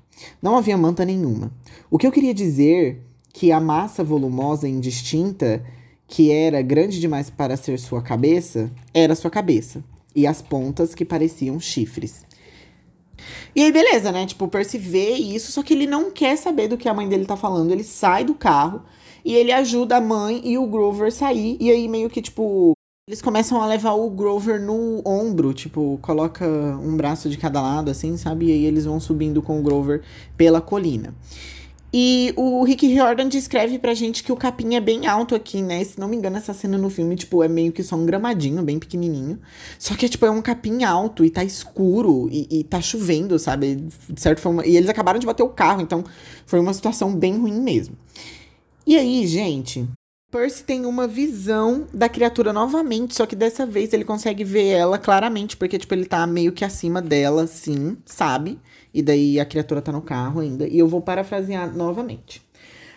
Não 0.43 0.57
havia 0.57 0.77
manta 0.77 1.05
nenhuma. 1.05 1.53
O 1.89 1.97
que 1.97 2.09
eu 2.09 2.13
queria 2.13 2.35
dizer 2.35 3.01
que 3.33 3.53
a 3.53 3.61
massa 3.61 4.03
volumosa 4.03 4.69
e 4.69 4.73
indistinta, 4.73 5.65
que 6.09 6.33
era 6.33 6.61
grande 6.61 6.99
demais 6.99 7.31
para 7.31 7.57
ser 7.57 7.79
sua 7.79 8.03
cabeça, 8.03 8.69
era 8.93 9.15
sua 9.15 9.31
cabeça. 9.31 9.85
E 10.13 10.27
as 10.27 10.43
pontas 10.43 10.93
que 10.93 11.05
pareciam 11.05 11.61
chifres. 11.61 12.25
E 13.55 13.63
aí, 13.63 13.73
beleza, 13.73 14.11
né? 14.13 14.27
Tipo, 14.27 14.47
o 14.47 14.49
Percy 14.49 14.79
vê 14.79 15.11
isso, 15.15 15.53
só 15.53 15.63
que 15.63 15.75
ele 15.75 15.87
não 15.87 16.11
quer 16.11 16.37
saber 16.37 16.69
do 16.69 16.77
que 16.77 16.89
a 16.89 16.95
mãe 16.95 17.09
dele 17.09 17.25
tá 17.25 17.37
falando. 17.37 17.71
Ele 17.71 17.85
sai 17.85 18.25
do 18.25 18.35
carro 18.35 18.83
e 19.25 19.35
ele 19.35 19.53
ajuda 19.53 19.97
a 19.97 20.01
mãe 20.01 20.41
e 20.45 20.59
o 20.59 20.67
Grover 20.67 21.13
sair. 21.13 21.57
E 21.61 21.71
aí, 21.71 21.89
meio 21.89 22.11
que, 22.11 22.21
tipo, 22.21 22.75
eles 23.07 23.21
começam 23.21 23.61
a 23.61 23.67
levar 23.67 23.93
o 23.93 24.09
Grover 24.09 24.59
no 24.61 25.03
ombro, 25.05 25.53
tipo, 25.53 25.99
coloca 26.01 26.47
um 26.47 26.97
braço 26.97 27.29
de 27.29 27.37
cada 27.37 27.61
lado, 27.61 27.91
assim, 27.91 28.17
sabe? 28.17 28.47
E 28.47 28.53
aí 28.53 28.65
eles 28.65 28.87
vão 28.87 28.99
subindo 28.99 29.43
com 29.43 29.61
o 29.61 29.63
Grover 29.63 30.03
pela 30.39 30.61
colina. 30.61 31.15
E 31.97 32.35
o 32.35 32.65
Rick 32.65 32.89
Riordan 32.89 33.29
descreve 33.29 33.79
pra 33.79 33.95
gente 33.95 34.25
que 34.25 34.33
o 34.33 34.37
capim 34.37 34.75
é 34.75 34.81
bem 34.81 35.07
alto 35.07 35.33
aqui, 35.33 35.63
né? 35.63 35.85
Se 35.85 35.97
não 35.97 36.09
me 36.09 36.17
engano, 36.17 36.37
essa 36.37 36.53
cena 36.53 36.77
no 36.77 36.91
filme, 36.91 37.15
tipo, 37.15 37.41
é 37.41 37.47
meio 37.47 37.71
que 37.71 37.85
só 37.85 37.95
um 37.95 38.05
gramadinho, 38.05 38.65
bem 38.65 38.81
pequenininho. 38.81 39.39
Só 39.79 39.95
que, 39.95 40.09
tipo, 40.09 40.27
é 40.27 40.31
um 40.31 40.43
capim 40.43 40.83
alto 40.83 41.25
e 41.25 41.31
tá 41.31 41.45
escuro 41.45 42.29
e, 42.33 42.49
e 42.51 42.65
tá 42.65 42.81
chovendo, 42.81 43.39
sabe? 43.39 43.77
De 44.11 44.21
certa 44.21 44.43
forma. 44.43 44.67
E 44.67 44.77
eles 44.77 44.89
acabaram 44.89 45.21
de 45.21 45.27
bater 45.27 45.45
o 45.45 45.49
carro, 45.49 45.83
então 45.83 46.03
foi 46.45 46.59
uma 46.59 46.75
situação 46.75 47.15
bem 47.15 47.39
ruim 47.39 47.61
mesmo. 47.61 47.97
E 48.85 48.97
aí, 48.97 49.25
gente, 49.25 49.89
Percy 50.33 50.65
tem 50.65 50.87
uma 50.87 51.07
visão 51.07 51.87
da 51.95 52.09
criatura 52.09 52.53
novamente, 52.53 53.15
só 53.15 53.25
que 53.25 53.37
dessa 53.37 53.65
vez 53.65 53.93
ele 53.93 54.05
consegue 54.05 54.43
ver 54.43 54.67
ela 54.67 54.99
claramente, 54.99 55.57
porque, 55.57 55.79
tipo, 55.79 55.95
ele 55.95 56.07
tá 56.07 56.27
meio 56.27 56.51
que 56.51 56.65
acima 56.65 57.01
dela, 57.01 57.47
sim, 57.47 57.97
sabe? 58.05 58.59
E 58.95 59.03
daí 59.03 59.41
a 59.41 59.45
criatura 59.45 59.83
tá 59.83 59.91
no 59.91 60.01
carro 60.01 60.41
ainda. 60.41 60.69
E 60.69 60.79
eu 60.79 60.87
vou 60.87 61.03
parafrasear 61.03 61.77
novamente. 61.77 62.41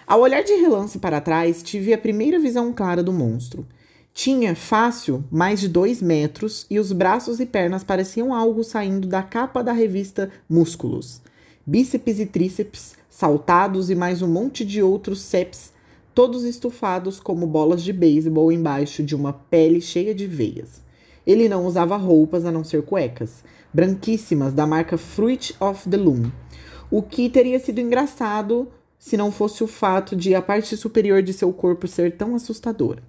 Ao 0.06 0.22
olhar 0.22 0.44
de 0.44 0.54
relance 0.54 1.00
para 1.00 1.20
trás, 1.20 1.64
tive 1.64 1.92
a 1.92 1.98
primeira 1.98 2.40
visão 2.40 2.72
clara 2.72 3.02
do 3.02 3.12
monstro. 3.12 3.66
Tinha, 4.14 4.56
fácil, 4.56 5.24
mais 5.32 5.60
de 5.60 5.68
dois 5.68 6.02
metros 6.02 6.66
e 6.70 6.80
os 6.80 6.92
braços 6.92 7.40
e 7.40 7.46
pernas 7.46 7.84
pareciam 7.84 8.34
algo 8.34 8.64
saindo 8.64 9.08
da 9.08 9.24
capa 9.24 9.64
da 9.64 9.74
revista 9.74 10.32
Músculos. 10.48 11.22
Bíceps 11.66 12.20
e 12.20 12.26
tríceps 12.26 12.96
saltados 13.10 13.90
e 13.90 13.96
mais 13.96 14.22
um 14.22 14.28
monte 14.28 14.64
de 14.64 14.82
outros 14.82 15.22
seps 15.22 15.74
todos 16.18 16.46
estufados 16.46 17.20
como 17.20 17.46
bolas 17.46 17.84
de 17.84 17.94
beisebol 17.94 18.52
embaixo 18.52 19.04
de 19.04 19.16
uma 19.16 19.32
pele 19.32 19.80
cheia 19.80 20.16
de 20.16 20.26
veias. 20.26 20.82
Ele 21.28 21.48
não 21.48 21.64
usava 21.68 21.96
roupas 21.96 22.44
a 22.44 22.52
não 22.52 22.64
ser 22.64 22.82
cuecas, 22.82 23.44
branquíssimas 23.74 24.54
da 24.54 24.66
marca 24.66 24.98
Fruit 24.98 25.56
of 25.60 25.90
the 25.90 25.98
Loom. 25.98 26.32
o 26.90 27.02
que 27.02 27.30
teria 27.30 27.60
sido 27.60 27.82
engraçado 27.82 28.70
se 28.98 29.18
não 29.18 29.32
fosse 29.32 29.64
o 29.64 29.68
fato 29.68 30.16
de 30.16 30.34
a 30.34 30.42
parte 30.42 30.76
superior 30.76 31.22
de 31.22 31.34
seu 31.34 31.52
corpo 31.54 31.88
ser 31.88 32.16
tão 32.16 32.36
assustadora. 32.36 33.04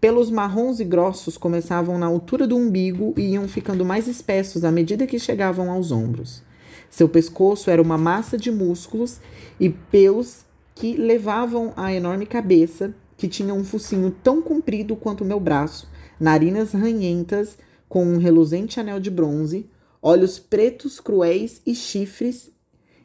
Pelos 0.00 0.30
marrons 0.30 0.80
e 0.80 0.84
grossos 0.84 1.36
começavam 1.36 1.98
na 1.98 2.06
altura 2.06 2.46
do 2.46 2.56
umbigo 2.56 3.14
e 3.16 3.32
iam 3.32 3.48
ficando 3.48 3.84
mais 3.84 4.06
espessos 4.06 4.64
à 4.64 4.70
medida 4.70 5.06
que 5.06 5.18
chegavam 5.18 5.70
aos 5.70 5.90
ombros. 5.90 6.42
Seu 6.90 7.08
pescoço 7.08 7.70
era 7.70 7.82
uma 7.82 7.98
massa 7.98 8.38
de 8.38 8.50
músculos 8.50 9.18
e 9.58 9.68
pelos 9.68 10.44
que 10.74 10.96
levavam 10.96 11.72
à 11.76 11.92
enorme 11.92 12.26
cabeça, 12.26 12.94
que 13.16 13.28
tinha 13.28 13.54
um 13.54 13.64
focinho 13.64 14.14
tão 14.22 14.42
comprido 14.42 14.94
quanto 14.94 15.24
meu 15.24 15.40
braço, 15.40 15.88
narinas 16.20 16.72
ranhentas 16.72 17.56
com 17.88 18.04
um 18.04 18.18
reluzente 18.18 18.78
anel 18.78 19.00
de 19.00 19.10
bronze, 19.10 19.66
olhos 20.04 20.38
pretos 20.38 21.00
cruéis 21.00 21.62
e 21.64 21.74
chifres, 21.74 22.50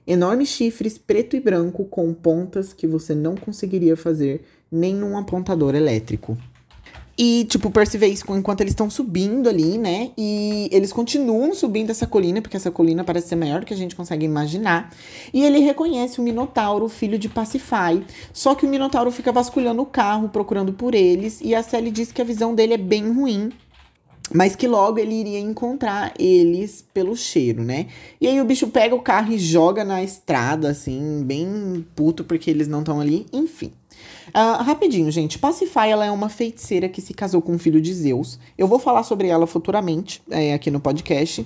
enormes 0.06 0.50
chifres 0.50 0.98
preto 0.98 1.38
e 1.38 1.40
branco 1.40 1.86
com 1.86 2.14
pontas 2.14 2.74
que 2.74 2.86
você 2.86 3.16
não 3.16 3.36
conseguiria 3.36 3.96
fazer 3.96 4.42
nem 4.70 4.94
num 4.94 5.18
apontador 5.18 5.76
elétrico. 5.76 6.38
E, 7.18 7.46
tipo, 7.46 7.70
vê 7.70 8.08
isso 8.08 8.24
enquanto 8.34 8.62
eles 8.62 8.72
estão 8.72 8.90
subindo 8.90 9.50
ali, 9.50 9.78
né? 9.78 10.12
E 10.18 10.70
eles 10.72 10.94
continuam 10.94 11.54
subindo 11.54 11.90
essa 11.90 12.08
colina, 12.08 12.42
porque 12.42 12.56
essa 12.56 12.72
colina 12.72 13.04
parece 13.04 13.28
ser 13.28 13.36
maior 13.36 13.60
do 13.60 13.66
que 13.66 13.74
a 13.74 13.78
gente 13.78 13.94
consegue 13.94 14.26
imaginar. 14.26 14.94
E 15.34 15.44
ele 15.44 15.60
reconhece 15.60 16.22
o 16.22 16.24
Minotauro, 16.24 16.88
filho 16.88 17.20
de 17.20 17.28
Pacify. 17.28 18.02
Só 18.32 18.56
que 18.56 18.66
o 18.66 18.70
Minotauro 18.70 19.12
fica 19.12 19.34
vasculhando 19.34 19.82
o 19.82 19.86
carro, 19.86 20.30
procurando 20.30 20.72
por 20.72 20.96
eles. 20.96 21.42
E 21.42 21.54
a 21.54 21.62
Sally 21.62 21.92
diz 21.92 22.10
que 22.10 22.22
a 22.22 22.26
visão 22.26 22.56
dele 22.56 22.74
é 22.76 22.78
bem 22.78 23.12
ruim. 23.12 23.52
Mas 24.34 24.56
que 24.56 24.68
logo 24.68 25.00
ele 25.00 25.16
iria 25.16 25.40
encontrar 25.40 26.14
eles 26.20 26.86
pelo 26.94 27.16
cheiro, 27.16 27.64
né? 27.64 27.88
E 28.22 28.28
aí 28.28 28.40
o 28.40 28.46
bicho 28.46 28.68
pega 28.68 28.94
o 28.94 29.02
carro 29.02 29.34
e 29.34 29.40
joga 29.40 29.84
na 29.84 30.04
estrada, 30.04 30.70
assim, 30.70 31.24
bem 31.24 31.86
puto, 31.96 32.24
porque 32.24 32.50
eles 32.50 32.68
não 32.68 32.80
estão 32.80 33.00
ali. 33.00 33.26
Enfim. 33.34 33.72
Uh, 34.30 34.64
rapidinho, 34.64 35.10
gente. 35.12 35.40
Pacify 35.40 35.90
ela 35.90 36.06
é 36.06 36.12
uma 36.12 36.30
feiticeira 36.30 36.88
que 36.88 37.02
se 37.02 37.14
casou 37.14 37.42
com 37.42 37.54
um 37.54 37.60
filho 37.60 37.82
de 37.82 37.94
Zeus. 37.94 38.40
Eu 38.58 38.68
vou 38.68 38.80
falar 38.80 39.04
sobre 39.04 39.28
ela 39.28 39.48
futuramente 39.48 40.22
é, 40.30 40.54
aqui 40.54 40.70
no 40.70 40.80
podcast. 40.80 41.46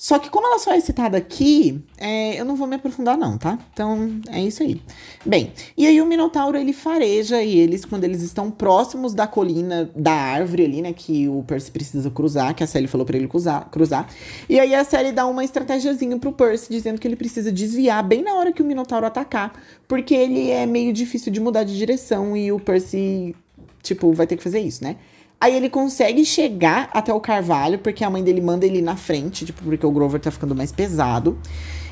Só 0.00 0.16
que 0.16 0.30
como 0.30 0.46
ela 0.46 0.60
só 0.60 0.72
é 0.72 0.78
citada 0.78 1.18
aqui, 1.18 1.82
é, 1.96 2.40
eu 2.40 2.44
não 2.44 2.54
vou 2.54 2.68
me 2.68 2.76
aprofundar 2.76 3.18
não, 3.18 3.36
tá? 3.36 3.58
Então, 3.72 4.20
é 4.30 4.40
isso 4.40 4.62
aí. 4.62 4.80
Bem, 5.26 5.52
e 5.76 5.88
aí 5.88 6.00
o 6.00 6.06
Minotauro, 6.06 6.56
ele 6.56 6.72
fareja 6.72 7.42
eles 7.42 7.84
quando 7.84 8.04
eles 8.04 8.22
estão 8.22 8.48
próximos 8.48 9.12
da 9.12 9.26
colina, 9.26 9.90
da 9.96 10.12
árvore 10.12 10.64
ali, 10.64 10.82
né? 10.82 10.92
Que 10.92 11.28
o 11.28 11.42
Percy 11.42 11.72
precisa 11.72 12.08
cruzar, 12.12 12.54
que 12.54 12.62
a 12.62 12.66
Sally 12.68 12.86
falou 12.86 13.04
para 13.04 13.16
ele 13.16 13.26
cruzar, 13.26 13.68
cruzar. 13.70 14.08
E 14.48 14.60
aí 14.60 14.72
a 14.72 14.84
Sally 14.84 15.10
dá 15.10 15.26
uma 15.26 15.42
estratégiazinha 15.42 16.16
pro 16.16 16.30
Percy, 16.30 16.70
dizendo 16.70 17.00
que 17.00 17.08
ele 17.08 17.16
precisa 17.16 17.50
desviar 17.50 18.00
bem 18.04 18.22
na 18.22 18.34
hora 18.34 18.52
que 18.52 18.62
o 18.62 18.64
Minotauro 18.64 19.04
atacar. 19.04 19.52
Porque 19.88 20.14
ele 20.14 20.48
é 20.48 20.64
meio 20.64 20.92
difícil 20.92 21.32
de 21.32 21.40
mudar 21.40 21.64
de 21.64 21.76
direção 21.78 22.36
e 22.36 22.52
o 22.52 22.60
Percy, 22.60 23.34
tipo, 23.82 24.12
vai 24.12 24.26
ter 24.26 24.36
que 24.36 24.42
fazer 24.42 24.60
isso, 24.60 24.84
né? 24.84 24.96
Aí 25.40 25.54
ele 25.54 25.70
consegue 25.70 26.24
chegar 26.24 26.90
até 26.92 27.12
o 27.12 27.20
Carvalho, 27.20 27.78
porque 27.78 28.04
a 28.04 28.10
mãe 28.10 28.24
dele 28.24 28.40
manda 28.40 28.66
ele 28.66 28.82
na 28.82 28.96
frente, 28.96 29.46
tipo, 29.46 29.62
porque 29.62 29.86
o 29.86 29.90
Grover 29.92 30.20
tá 30.20 30.30
ficando 30.30 30.54
mais 30.54 30.72
pesado. 30.72 31.38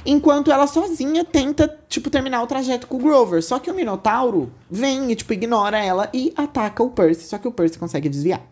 Enquanto 0.05 0.50
ela 0.50 0.66
sozinha 0.66 1.25
tenta, 1.25 1.69
tipo, 1.88 2.11
terminar 2.11 2.43
o 2.43 2.47
trajeto 2.47 2.87
com 2.87 2.97
o 2.97 3.00
Grover. 3.00 3.43
Só 3.43 3.59
que 3.59 3.71
o 3.71 3.75
Minotauro 3.75 4.52
vem 4.71 5.11
e, 5.11 5.16
tipo, 5.16 5.33
ignora 5.33 5.78
ela 5.78 6.09
e 6.12 6.33
ataca 6.37 6.83
o 6.83 6.90
Percy. 6.90 7.26
Só 7.26 7.38
que 7.38 7.49
o 7.49 7.52
Percy 7.52 7.78
consegue 7.78 8.09
desviar. 8.09 8.43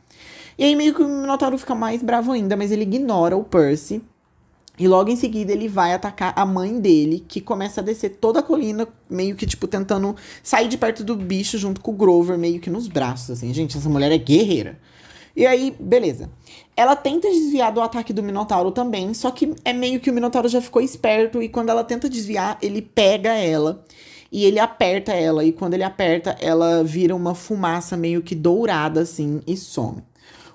E 0.56 0.64
aí 0.64 0.76
meio 0.76 0.94
que 0.94 1.02
o 1.02 1.08
Minotauro 1.08 1.58
fica 1.58 1.74
mais 1.74 2.02
bravo 2.02 2.32
ainda, 2.32 2.56
mas 2.56 2.70
ele 2.70 2.82
ignora 2.82 3.36
o 3.36 3.44
Percy. 3.44 4.02
E 4.76 4.88
logo 4.88 5.08
em 5.08 5.16
seguida 5.16 5.52
ele 5.52 5.68
vai 5.68 5.92
atacar 5.92 6.32
a 6.36 6.44
mãe 6.44 6.80
dele, 6.80 7.24
que 7.26 7.40
começa 7.40 7.80
a 7.80 7.84
descer 7.84 8.16
toda 8.20 8.40
a 8.40 8.42
colina, 8.42 8.88
meio 9.08 9.36
que, 9.36 9.46
tipo, 9.46 9.68
tentando 9.68 10.16
sair 10.42 10.66
de 10.66 10.76
perto 10.76 11.04
do 11.04 11.14
bicho 11.14 11.56
junto 11.58 11.80
com 11.80 11.92
o 11.92 11.94
Grover, 11.94 12.36
meio 12.36 12.58
que 12.60 12.68
nos 12.68 12.88
braços, 12.88 13.30
assim. 13.30 13.54
Gente, 13.54 13.76
essa 13.76 13.88
mulher 13.88 14.10
é 14.10 14.18
guerreira. 14.18 14.78
E 15.36 15.46
aí, 15.46 15.76
beleza. 15.78 16.28
Ela 16.76 16.96
tenta 16.96 17.28
desviar 17.28 17.72
do 17.72 17.80
ataque 17.80 18.12
do 18.12 18.22
Minotauro 18.22 18.72
também, 18.72 19.14
só 19.14 19.30
que 19.30 19.54
é 19.64 19.72
meio 19.72 20.00
que 20.00 20.10
o 20.10 20.12
Minotauro 20.12 20.48
já 20.48 20.60
ficou 20.60 20.82
esperto 20.82 21.40
e 21.40 21.48
quando 21.48 21.70
ela 21.70 21.84
tenta 21.84 22.08
desviar, 22.08 22.58
ele 22.60 22.82
pega 22.82 23.32
ela 23.32 23.84
e 24.30 24.44
ele 24.44 24.58
aperta 24.58 25.12
ela. 25.12 25.44
E 25.44 25.52
quando 25.52 25.74
ele 25.74 25.84
aperta, 25.84 26.36
ela 26.40 26.82
vira 26.82 27.14
uma 27.14 27.34
fumaça 27.34 27.96
meio 27.96 28.22
que 28.22 28.34
dourada, 28.34 29.00
assim, 29.00 29.40
e 29.46 29.56
some. 29.56 30.02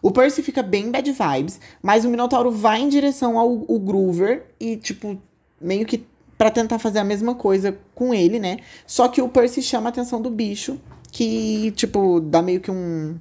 O 0.01 0.11
Percy 0.11 0.41
fica 0.41 0.63
bem 0.63 0.91
bad 0.91 1.11
vibes, 1.11 1.59
mas 1.81 2.05
o 2.05 2.09
Minotauro 2.09 2.51
vai 2.51 2.81
em 2.81 2.89
direção 2.89 3.37
ao, 3.37 3.65
ao 3.69 3.79
Groover 3.79 4.45
e, 4.59 4.77
tipo, 4.77 5.19
meio 5.59 5.85
que 5.85 6.05
para 6.37 6.49
tentar 6.49 6.79
fazer 6.79 6.99
a 6.99 7.03
mesma 7.03 7.35
coisa 7.35 7.77
com 7.93 8.13
ele, 8.13 8.39
né? 8.39 8.59
Só 8.87 9.09
que 9.09 9.21
o 9.21 9.27
Percy 9.27 9.61
chama 9.61 9.89
a 9.89 9.91
atenção 9.91 10.21
do 10.21 10.29
bicho, 10.29 10.79
que, 11.11 11.71
tipo, 11.71 12.21
dá 12.21 12.41
meio 12.41 12.61
que 12.61 12.71
um, 12.71 13.19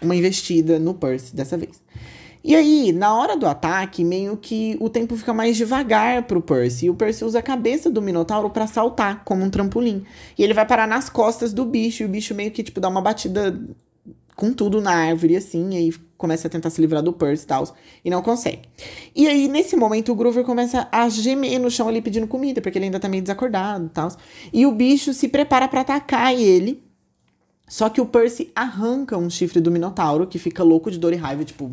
uma 0.00 0.16
investida 0.16 0.78
no 0.78 0.94
Percy 0.94 1.36
dessa 1.36 1.58
vez. 1.58 1.82
E 2.42 2.54
aí, 2.54 2.92
na 2.92 3.14
hora 3.14 3.36
do 3.38 3.46
ataque, 3.46 4.04
meio 4.04 4.36
que 4.36 4.76
o 4.78 4.90
tempo 4.90 5.16
fica 5.16 5.32
mais 5.32 5.56
devagar 5.56 6.24
pro 6.24 6.42
Percy. 6.42 6.86
E 6.86 6.90
o 6.90 6.94
Percy 6.94 7.24
usa 7.24 7.38
a 7.38 7.42
cabeça 7.42 7.90
do 7.90 8.02
Minotauro 8.02 8.50
para 8.50 8.66
saltar, 8.66 9.24
como 9.24 9.42
um 9.42 9.48
trampolim. 9.48 10.04
E 10.36 10.42
ele 10.42 10.52
vai 10.52 10.66
parar 10.66 10.86
nas 10.86 11.08
costas 11.08 11.54
do 11.54 11.64
bicho, 11.64 12.02
e 12.02 12.06
o 12.06 12.08
bicho 12.08 12.34
meio 12.34 12.50
que, 12.50 12.62
tipo, 12.62 12.80
dá 12.80 12.88
uma 12.88 13.00
batida 13.00 13.58
com 14.34 14.52
tudo 14.52 14.80
na 14.80 14.92
árvore, 14.92 15.36
assim, 15.36 15.74
e 15.74 15.76
aí 15.76 15.94
começa 16.16 16.48
a 16.48 16.50
tentar 16.50 16.70
se 16.70 16.80
livrar 16.80 17.02
do 17.02 17.12
Percy 17.12 17.44
e 17.44 17.46
tal, 17.46 17.76
e 18.04 18.10
não 18.10 18.22
consegue. 18.22 18.62
E 19.14 19.26
aí, 19.26 19.46
nesse 19.48 19.76
momento, 19.76 20.10
o 20.12 20.14
Groover 20.14 20.44
começa 20.44 20.88
a 20.90 21.08
gemer 21.08 21.60
no 21.60 21.70
chão 21.70 21.88
ali 21.88 22.00
pedindo 22.00 22.26
comida, 22.26 22.60
porque 22.60 22.78
ele 22.78 22.86
ainda 22.86 22.98
tá 22.98 23.08
meio 23.08 23.22
desacordado 23.22 23.86
e 23.86 23.90
tal. 23.90 24.08
E 24.52 24.66
o 24.66 24.72
bicho 24.72 25.12
se 25.12 25.28
prepara 25.28 25.68
para 25.68 25.82
atacar 25.82 26.34
ele. 26.34 26.82
Só 27.66 27.88
que 27.88 28.00
o 28.00 28.06
Percy 28.06 28.50
arranca 28.54 29.16
um 29.16 29.30
chifre 29.30 29.60
do 29.60 29.70
Minotauro, 29.70 30.26
que 30.26 30.38
fica 30.38 30.62
louco 30.62 30.90
de 30.90 30.98
dor 30.98 31.12
e 31.12 31.16
raiva, 31.16 31.44
tipo, 31.44 31.72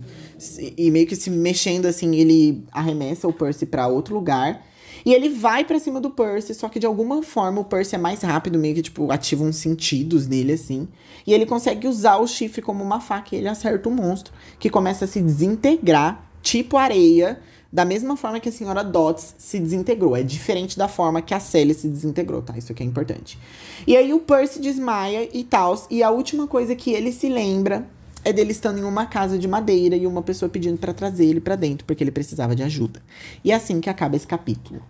e 0.77 0.89
meio 0.89 1.05
que 1.05 1.15
se 1.15 1.29
mexendo 1.29 1.85
assim, 1.85 2.15
ele 2.15 2.63
arremessa 2.71 3.27
o 3.27 3.33
Percy 3.33 3.65
para 3.65 3.87
outro 3.87 4.15
lugar. 4.15 4.65
E 5.05 5.13
ele 5.13 5.29
vai 5.29 5.63
para 5.63 5.79
cima 5.79 5.99
do 5.99 6.09
Percy, 6.09 6.53
só 6.53 6.69
que 6.69 6.79
de 6.79 6.85
alguma 6.85 7.21
forma 7.23 7.61
o 7.61 7.65
Percy 7.65 7.95
é 7.95 7.97
mais 7.97 8.21
rápido, 8.21 8.59
meio 8.59 8.75
que, 8.75 8.81
tipo, 8.81 9.11
ativa 9.11 9.43
uns 9.43 9.55
sentidos 9.57 10.27
nele, 10.27 10.53
assim. 10.53 10.87
E 11.25 11.33
ele 11.33 11.45
consegue 11.45 11.87
usar 11.87 12.17
o 12.17 12.27
chifre 12.27 12.61
como 12.61 12.83
uma 12.83 12.99
faca 12.99 13.35
e 13.35 13.39
ele 13.39 13.47
acerta 13.47 13.89
o 13.89 13.91
monstro, 13.91 14.33
que 14.59 14.69
começa 14.69 15.05
a 15.05 15.07
se 15.07 15.21
desintegrar, 15.21 16.23
tipo 16.41 16.77
areia, 16.77 17.39
da 17.71 17.85
mesma 17.85 18.17
forma 18.17 18.39
que 18.39 18.49
a 18.49 18.51
senhora 18.51 18.83
Dots 18.83 19.35
se 19.37 19.57
desintegrou. 19.57 20.15
É 20.15 20.23
diferente 20.23 20.77
da 20.77 20.87
forma 20.87 21.21
que 21.21 21.33
a 21.33 21.39
Sally 21.39 21.73
se 21.73 21.87
desintegrou, 21.87 22.41
tá? 22.41 22.57
Isso 22.57 22.71
aqui 22.71 22.83
é 22.83 22.85
importante. 22.85 23.39
E 23.87 23.95
aí 23.95 24.13
o 24.13 24.19
Percy 24.19 24.59
desmaia 24.59 25.29
e 25.31 25.43
tal. 25.43 25.81
E 25.89 26.03
a 26.03 26.09
última 26.11 26.47
coisa 26.47 26.75
que 26.75 26.91
ele 26.91 27.11
se 27.13 27.29
lembra 27.29 27.87
é 28.23 28.33
dele 28.33 28.51
estando 28.51 28.79
em 28.79 28.83
uma 28.83 29.05
casa 29.05 29.37
de 29.37 29.47
madeira 29.47 29.95
e 29.95 30.05
uma 30.05 30.21
pessoa 30.21 30.49
pedindo 30.49 30.77
para 30.77 30.93
trazer 30.93 31.25
ele 31.25 31.39
para 31.39 31.55
dentro 31.55 31.85
porque 31.85 32.03
ele 32.03 32.11
precisava 32.11 32.55
de 32.55 32.63
ajuda. 32.63 33.01
E 33.43 33.51
é 33.51 33.55
assim 33.55 33.79
que 33.81 33.89
acaba 33.89 34.15
esse 34.15 34.27
capítulo. 34.27 34.81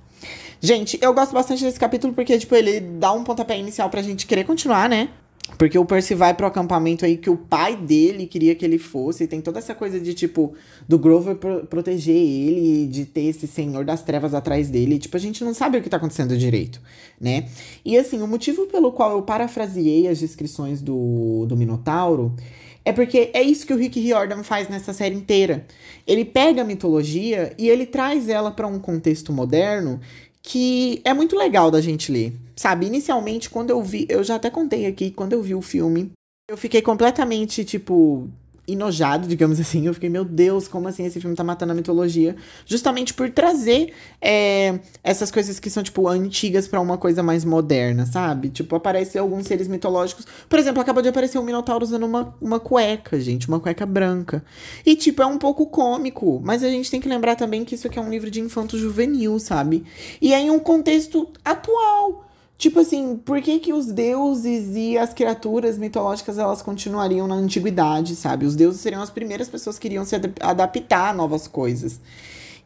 Gente, 0.60 1.00
eu 1.02 1.14
gosto 1.14 1.34
bastante 1.34 1.64
desse 1.64 1.80
capítulo 1.80 2.14
porque, 2.14 2.38
tipo, 2.38 2.54
ele 2.56 2.80
dá 2.80 3.12
um 3.12 3.24
pontapé 3.24 3.58
inicial 3.58 3.90
pra 3.90 4.02
gente 4.02 4.28
querer 4.28 4.44
continuar, 4.44 4.88
né? 4.88 5.10
Porque 5.58 5.78
o 5.78 5.84
Percy 5.84 6.16
vai 6.16 6.34
pro 6.34 6.46
acampamento 6.46 7.04
aí 7.04 7.18
que 7.18 7.30
o 7.30 7.36
pai 7.36 7.76
dele 7.76 8.26
queria 8.26 8.56
que 8.56 8.64
ele 8.64 8.78
fosse. 8.78 9.24
E 9.24 9.28
tem 9.28 9.42
toda 9.42 9.60
essa 9.60 9.74
coisa 9.74 10.00
de, 10.00 10.14
tipo, 10.14 10.54
do 10.88 10.98
Grover 10.98 11.36
pro 11.36 11.66
proteger 11.66 12.16
ele, 12.16 12.88
de 12.88 13.06
ter 13.06 13.22
esse 13.22 13.48
senhor 13.48 13.84
das 13.84 14.04
trevas 14.04 14.34
atrás 14.34 14.70
dele. 14.70 15.00
tipo, 15.00 15.18
a 15.18 15.20
gente 15.20 15.44
não 15.44 15.54
sabe 15.54 15.78
o 15.78 15.82
que 15.82 15.90
tá 15.90 15.98
acontecendo 15.98 16.38
direito, 16.38 16.80
né? 17.20 17.50
E 17.84 17.98
assim, 17.98 18.22
o 18.22 18.28
motivo 18.28 18.68
pelo 18.68 18.92
qual 18.92 19.12
eu 19.12 19.24
parafraseei 19.24 20.08
as 20.08 20.20
descrições 20.20 20.82
do, 20.82 21.46
do 21.48 21.58
Minotauro 21.58 22.36
é 22.84 22.92
porque 22.92 23.30
é 23.34 23.42
isso 23.42 23.66
que 23.66 23.74
o 23.74 23.78
Rick 23.78 24.00
Riordan 24.00 24.44
faz 24.44 24.68
nessa 24.68 24.94
série 24.94 25.16
inteira. 25.16 25.66
Ele 26.08 26.26
pega 26.26 26.62
a 26.62 26.66
mitologia 26.66 27.54
e 27.58 27.70
ele 27.70 27.86
traz 27.86 28.28
ela 28.28 28.52
para 28.52 28.68
um 28.68 28.80
contexto 28.80 29.32
moderno 29.32 30.00
que 30.42 31.02
é 31.06 31.14
muito 31.14 31.36
legal 31.36 31.70
da 31.70 31.80
gente 31.80 32.12
ler. 32.12 32.34
Sabe, 32.56 32.88
inicialmente, 32.88 33.50
quando 33.50 33.70
eu 33.70 33.82
vi, 33.82 34.06
eu 34.10 34.24
já 34.24 34.36
até 34.36 34.50
contei 34.50 34.86
aqui, 34.86 35.12
quando 35.12 35.34
eu 35.34 35.42
vi 35.42 35.54
o 35.54 35.62
filme, 35.62 36.12
eu 36.50 36.58
fiquei 36.58 36.82
completamente, 36.82 37.64
tipo, 37.64 38.28
enojado, 38.74 39.28
digamos 39.28 39.60
assim. 39.60 39.88
Eu 39.88 39.94
fiquei, 39.94 40.10
meu 40.10 40.26
Deus, 40.26 40.68
como 40.68 40.88
assim 40.88 41.06
esse 41.06 41.20
filme 41.20 41.36
tá 41.36 41.44
matando 41.44 41.72
a 41.72 41.76
mitologia? 41.76 42.36
Justamente 42.66 43.14
por 43.14 43.30
trazer 43.30 43.94
é, 44.22 44.80
essas 45.04 45.32
coisas 45.32 45.60
que 45.60 45.70
são, 45.70 45.84
tipo, 45.84 46.08
antigas 46.08 46.68
para 46.68 46.80
uma 46.80 46.98
coisa 46.98 47.24
mais 47.24 47.46
moderna, 47.46 48.06
sabe? 48.06 48.50
Tipo, 48.50 48.76
aparecer 48.76 49.20
alguns 49.20 49.48
seres 49.48 49.68
mitológicos. 49.68 50.26
Por 50.48 50.60
exemplo, 50.60 50.82
acabou 50.82 51.02
de 51.02 51.10
aparecer 51.10 51.38
um 51.38 51.44
Minotauro 51.44 51.84
usando 51.84 52.04
uma, 52.04 52.36
uma 52.42 52.60
cueca, 52.60 53.20
gente, 53.20 53.48
uma 53.48 53.60
cueca 53.60 53.86
branca. 53.86 54.44
E, 54.86 54.96
tipo, 54.96 55.22
é 55.22 55.26
um 55.26 55.38
pouco 55.38 55.66
cômico, 55.68 56.42
mas 56.44 56.64
a 56.64 56.70
gente 56.70 56.90
tem 56.90 57.00
que 57.00 57.10
lembrar 57.10 57.36
também 57.36 57.66
que 57.66 57.76
isso 57.76 57.88
aqui 57.88 58.00
é 58.00 58.02
um 58.02 58.10
livro 58.10 58.32
de 58.32 58.40
infanto 58.40 58.78
juvenil, 58.78 59.40
sabe? 59.40 59.84
E 60.22 60.34
é 60.34 60.40
em 60.40 60.50
um 60.50 60.60
contexto 60.60 61.28
atual. 61.44 62.31
Tipo 62.62 62.80
assim, 62.80 63.18
por 63.18 63.42
que 63.42 63.58
que 63.58 63.74
os 63.74 63.88
deuses 63.88 64.76
e 64.76 64.96
as 64.96 65.16
criaturas 65.16 65.80
mitológicas 65.80 66.38
elas 66.38 66.62
continuariam 66.62 67.28
na 67.28 67.34
antiguidade, 67.34 68.16
sabe? 68.16 68.46
Os 68.46 68.56
deuses 68.56 68.80
seriam 68.82 69.02
as 69.02 69.10
primeiras 69.10 69.50
pessoas 69.50 69.80
que 69.80 69.88
iriam 69.88 70.06
se 70.06 70.16
adaptar 70.40 71.10
a 71.10 71.14
novas 71.14 71.48
coisas. 71.48 72.00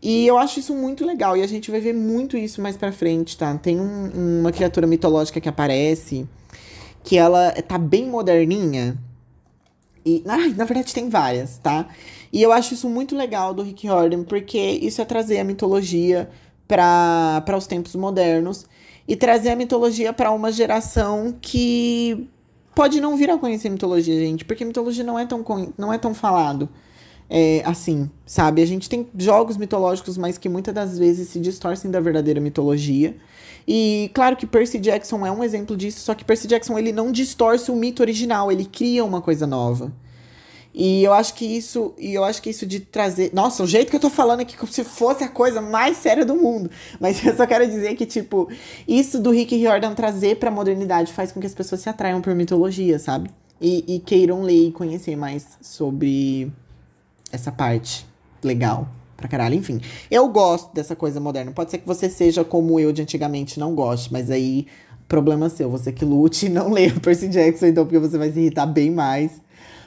E 0.01 0.27
eu 0.27 0.37
acho 0.37 0.59
isso 0.59 0.75
muito 0.75 1.05
legal. 1.05 1.37
E 1.37 1.41
a 1.41 1.47
gente 1.47 1.71
vai 1.71 1.79
ver 1.79 1.93
muito 1.93 2.35
isso 2.35 2.61
mais 2.61 2.75
pra 2.75 2.91
frente, 2.91 3.37
tá? 3.37 3.57
Tem 3.57 3.79
um, 3.79 4.41
uma 4.41 4.51
criatura 4.51 4.85
mitológica 4.85 5.39
que 5.39 5.47
aparece, 5.47 6.27
que 7.01 7.17
ela 7.17 7.53
tá 7.65 7.77
bem 7.77 8.05
moderninha. 8.05 8.97
E, 10.05 10.21
na 10.25 10.65
verdade, 10.65 10.93
tem 10.93 11.07
várias, 11.07 11.57
tá? 11.57 11.87
E 12.33 12.43
eu 12.43 12.51
acho 12.51 12.73
isso 12.73 12.89
muito 12.89 13.15
legal 13.15 13.53
do 13.53 13.63
Rick 13.63 13.87
Riordan, 13.87 14.23
porque 14.23 14.59
isso 14.59 15.01
é 15.01 15.05
trazer 15.05 15.39
a 15.39 15.45
mitologia 15.45 16.29
para 16.67 17.57
os 17.57 17.67
tempos 17.67 17.95
modernos 17.95 18.65
e 19.07 19.15
trazer 19.15 19.49
a 19.49 19.55
mitologia 19.55 20.11
para 20.11 20.31
uma 20.31 20.51
geração 20.51 21.35
que 21.39 22.27
pode 22.73 22.99
não 22.99 23.15
vir 23.15 23.29
a 23.29 23.37
conhecer 23.37 23.69
mitologia, 23.69 24.19
gente, 24.19 24.43
porque 24.43 24.65
mitologia 24.65 25.03
não 25.03 25.17
é 25.17 25.25
tão, 25.25 25.43
não 25.77 25.93
é 25.93 25.97
tão 25.97 26.13
falado 26.13 26.69
é, 27.29 27.61
assim, 27.65 28.09
sabe? 28.25 28.61
A 28.61 28.65
gente 28.65 28.89
tem 28.89 29.07
jogos 29.17 29.57
mitológicos, 29.57 30.17
mas 30.17 30.37
que 30.37 30.47
muitas 30.47 30.73
das 30.73 30.97
vezes 30.97 31.29
se 31.29 31.39
distorcem 31.39 31.89
da 31.89 31.99
verdadeira 31.99 32.39
mitologia. 32.39 33.15
E 33.67 34.11
claro 34.13 34.35
que 34.35 34.45
Percy 34.45 34.79
Jackson 34.79 35.25
é 35.25 35.31
um 35.31 35.43
exemplo 35.43 35.75
disso, 35.75 35.99
só 35.99 36.13
que 36.13 36.23
Percy 36.23 36.47
Jackson 36.47 36.77
ele 36.77 36.91
não 36.91 37.11
distorce 37.11 37.71
o 37.71 37.75
mito 37.75 38.01
original, 38.03 38.51
ele 38.51 38.65
cria 38.65 39.03
uma 39.03 39.21
coisa 39.21 39.47
nova. 39.47 39.91
E 40.77 41.05
eu 41.05 41.13
acho 41.13 41.33
que 41.35 41.45
isso, 41.45 41.93
e 41.97 42.13
eu 42.13 42.25
acho 42.25 42.41
que 42.41 42.49
isso 42.49 42.65
de 42.65 42.81
trazer, 42.81 43.31
nossa, 43.33 43.63
o 43.63 43.67
jeito 43.67 43.89
que 43.89 43.95
eu 43.95 43.99
tô 43.99 44.09
falando 44.09 44.41
aqui 44.41 44.57
como 44.57 44.69
se 44.69 44.83
fosse 44.83 45.23
a 45.23 45.29
coisa 45.29 45.61
mais 45.61 45.95
séria 45.95 46.25
do 46.25 46.35
mundo, 46.35 46.69
mas 46.99 47.25
eu 47.25 47.33
só 47.33 47.47
quero 47.47 47.65
dizer 47.65 47.95
que 47.95 48.05
tipo, 48.05 48.49
isso 48.85 49.17
do 49.17 49.31
Rick 49.31 49.55
Riordan 49.55 49.93
trazer 49.93 50.35
para 50.35 50.49
a 50.49 50.51
modernidade 50.51 51.13
faz 51.13 51.31
com 51.31 51.39
que 51.39 51.47
as 51.47 51.55
pessoas 51.55 51.79
se 51.79 51.87
atraiam 51.87 52.21
por 52.21 52.35
mitologia, 52.35 52.99
sabe? 52.99 53.29
E, 53.61 53.95
e 53.95 53.99
queiram 53.99 54.41
ler 54.41 54.67
e 54.67 54.71
conhecer 54.73 55.15
mais 55.15 55.57
sobre 55.61 56.51
essa 57.31 57.53
parte 57.53 58.05
legal 58.43 58.89
pra 59.15 59.29
caralho. 59.29 59.55
Enfim, 59.55 59.79
eu 60.11 60.27
gosto 60.27 60.73
dessa 60.73 60.93
coisa 60.93 61.21
moderna. 61.21 61.53
Pode 61.53 61.71
ser 61.71 61.77
que 61.77 61.87
você 61.87 62.09
seja 62.09 62.43
como 62.43 62.77
eu 62.81 62.91
de 62.91 63.01
antigamente, 63.01 63.61
não 63.61 63.73
goste, 63.73 64.11
mas 64.11 64.29
aí, 64.29 64.67
problema 65.07 65.47
seu. 65.47 65.69
Você 65.69 65.93
que 65.93 66.03
lute 66.03 66.47
e 66.47 66.49
não 66.49 66.69
leia 66.73 66.93
Percy 66.99 67.29
Jackson, 67.29 67.67
então, 67.67 67.85
porque 67.85 67.97
você 67.97 68.17
vai 68.17 68.29
se 68.29 68.39
irritar 68.41 68.65
bem 68.65 68.91
mais. 68.91 69.44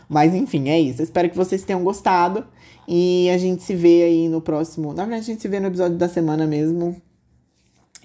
Mas 0.09 0.35
enfim, 0.35 0.69
é 0.69 0.81
isso. 0.81 1.03
Espero 1.03 1.29
que 1.29 1.37
vocês 1.37 1.63
tenham 1.63 1.85
gostado. 1.85 2.45
E 2.87 3.29
a 3.31 3.37
gente 3.37 3.63
se 3.63 3.75
vê 3.75 4.05
aí 4.05 4.29
no 4.29 4.41
próximo. 4.41 4.95
Na 4.95 5.05
verdade, 5.05 5.23
a 5.23 5.27
gente 5.27 5.43
se 5.43 5.49
vê 5.49 5.61
no 5.61 5.67
episódio 5.67 5.99
da 5.99 6.09
semana 6.09 6.47
mesmo. 6.47 6.97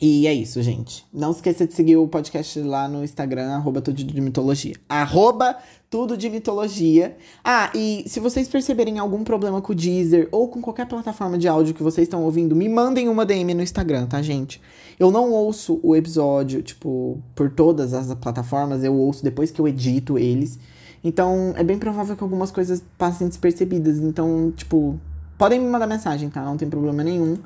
E 0.01 0.27
é 0.27 0.33
isso, 0.33 0.61
gente. 0.61 1.05
Não 1.13 1.31
esqueça 1.31 1.65
de 1.65 1.73
seguir 1.73 1.95
o 1.95 2.05
podcast 2.09 2.59
lá 2.59 2.89
no 2.89 3.05
Instagram, 3.05 3.51
arroba 3.53 3.79
tudo 3.79 4.03
de 4.03 4.19
mitologia. 4.19 4.75
Arroba 4.89 5.57
tudo 5.89 6.17
de 6.17 6.29
mitologia. 6.29 7.15
Ah, 7.41 7.71
e 7.73 8.03
se 8.07 8.19
vocês 8.19 8.49
perceberem 8.49 8.99
algum 8.99 9.23
problema 9.23 9.61
com 9.61 9.71
o 9.71 9.75
Deezer 9.75 10.27
ou 10.29 10.49
com 10.49 10.61
qualquer 10.61 10.87
plataforma 10.87 11.37
de 11.37 11.47
áudio 11.47 11.73
que 11.73 11.81
vocês 11.81 12.05
estão 12.05 12.21
ouvindo, 12.23 12.53
me 12.53 12.67
mandem 12.67 13.07
uma 13.07 13.25
DM 13.25 13.53
no 13.53 13.63
Instagram, 13.63 14.05
tá, 14.07 14.21
gente? 14.21 14.59
Eu 14.99 15.09
não 15.09 15.31
ouço 15.31 15.79
o 15.81 15.95
episódio, 15.95 16.61
tipo, 16.61 17.21
por 17.33 17.49
todas 17.49 17.93
as 17.93 18.13
plataformas, 18.15 18.83
eu 18.83 18.93
ouço 18.93 19.23
depois 19.23 19.51
que 19.51 19.61
eu 19.61 19.67
edito 19.69 20.17
eles. 20.17 20.59
Então, 21.03 21.53
é 21.57 21.63
bem 21.63 21.77
provável 21.77 22.15
que 22.15 22.23
algumas 22.23 22.51
coisas 22.51 22.83
passem 22.97 23.27
despercebidas. 23.27 23.97
Então, 23.97 24.51
tipo, 24.55 24.99
podem 25.37 25.59
me 25.59 25.67
mandar 25.67 25.87
mensagem, 25.87 26.29
tá? 26.29 26.43
Não 26.43 26.55
tem 26.55 26.69
problema 26.69 27.03
nenhum. 27.03 27.37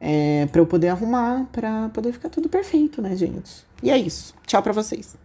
É, 0.00 0.46
pra 0.46 0.60
eu 0.60 0.66
poder 0.66 0.88
arrumar, 0.88 1.46
pra 1.52 1.88
poder 1.90 2.12
ficar 2.12 2.28
tudo 2.28 2.48
perfeito, 2.48 3.00
né, 3.02 3.16
gente? 3.16 3.64
E 3.82 3.90
é 3.90 3.96
isso. 3.96 4.34
Tchau 4.46 4.62
pra 4.62 4.72
vocês. 4.72 5.16